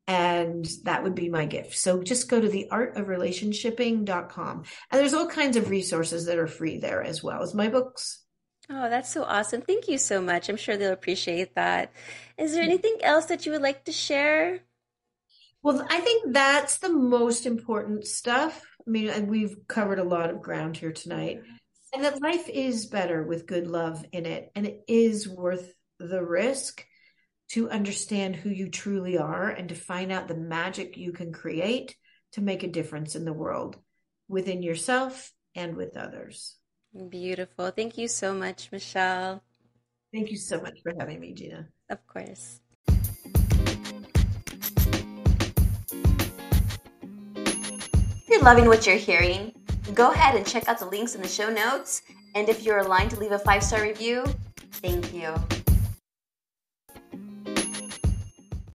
[0.06, 1.76] and that would be my gift.
[1.76, 4.64] So just go to the artofrelationshipping.com.
[4.90, 8.24] And there's all kinds of resources that are free there as well as my books.
[8.68, 9.62] Oh, that's so awesome.
[9.62, 10.48] Thank you so much.
[10.48, 11.92] I'm sure they'll appreciate that.
[12.38, 12.70] Is there mm-hmm.
[12.70, 14.60] anything else that you would like to share?
[15.62, 18.64] Well, I think that's the most important stuff.
[18.86, 21.42] I mean, and we've covered a lot of ground here tonight.
[21.92, 26.22] And that life is better with good love in it, and it is worth the
[26.24, 26.86] risk
[27.50, 31.96] to understand who you truly are and to find out the magic you can create
[32.32, 33.76] to make a difference in the world
[34.28, 36.56] within yourself and with others.
[37.08, 37.70] Beautiful.
[37.70, 39.42] Thank you so much, Michelle.
[40.12, 41.68] Thank you so much for having me, Gina.
[41.88, 42.60] Of course.
[47.36, 49.52] If you're loving what you're hearing,
[49.94, 52.02] go ahead and check out the links in the show notes.
[52.36, 54.24] And if you're aligned to leave a five star review,
[54.72, 55.34] thank you.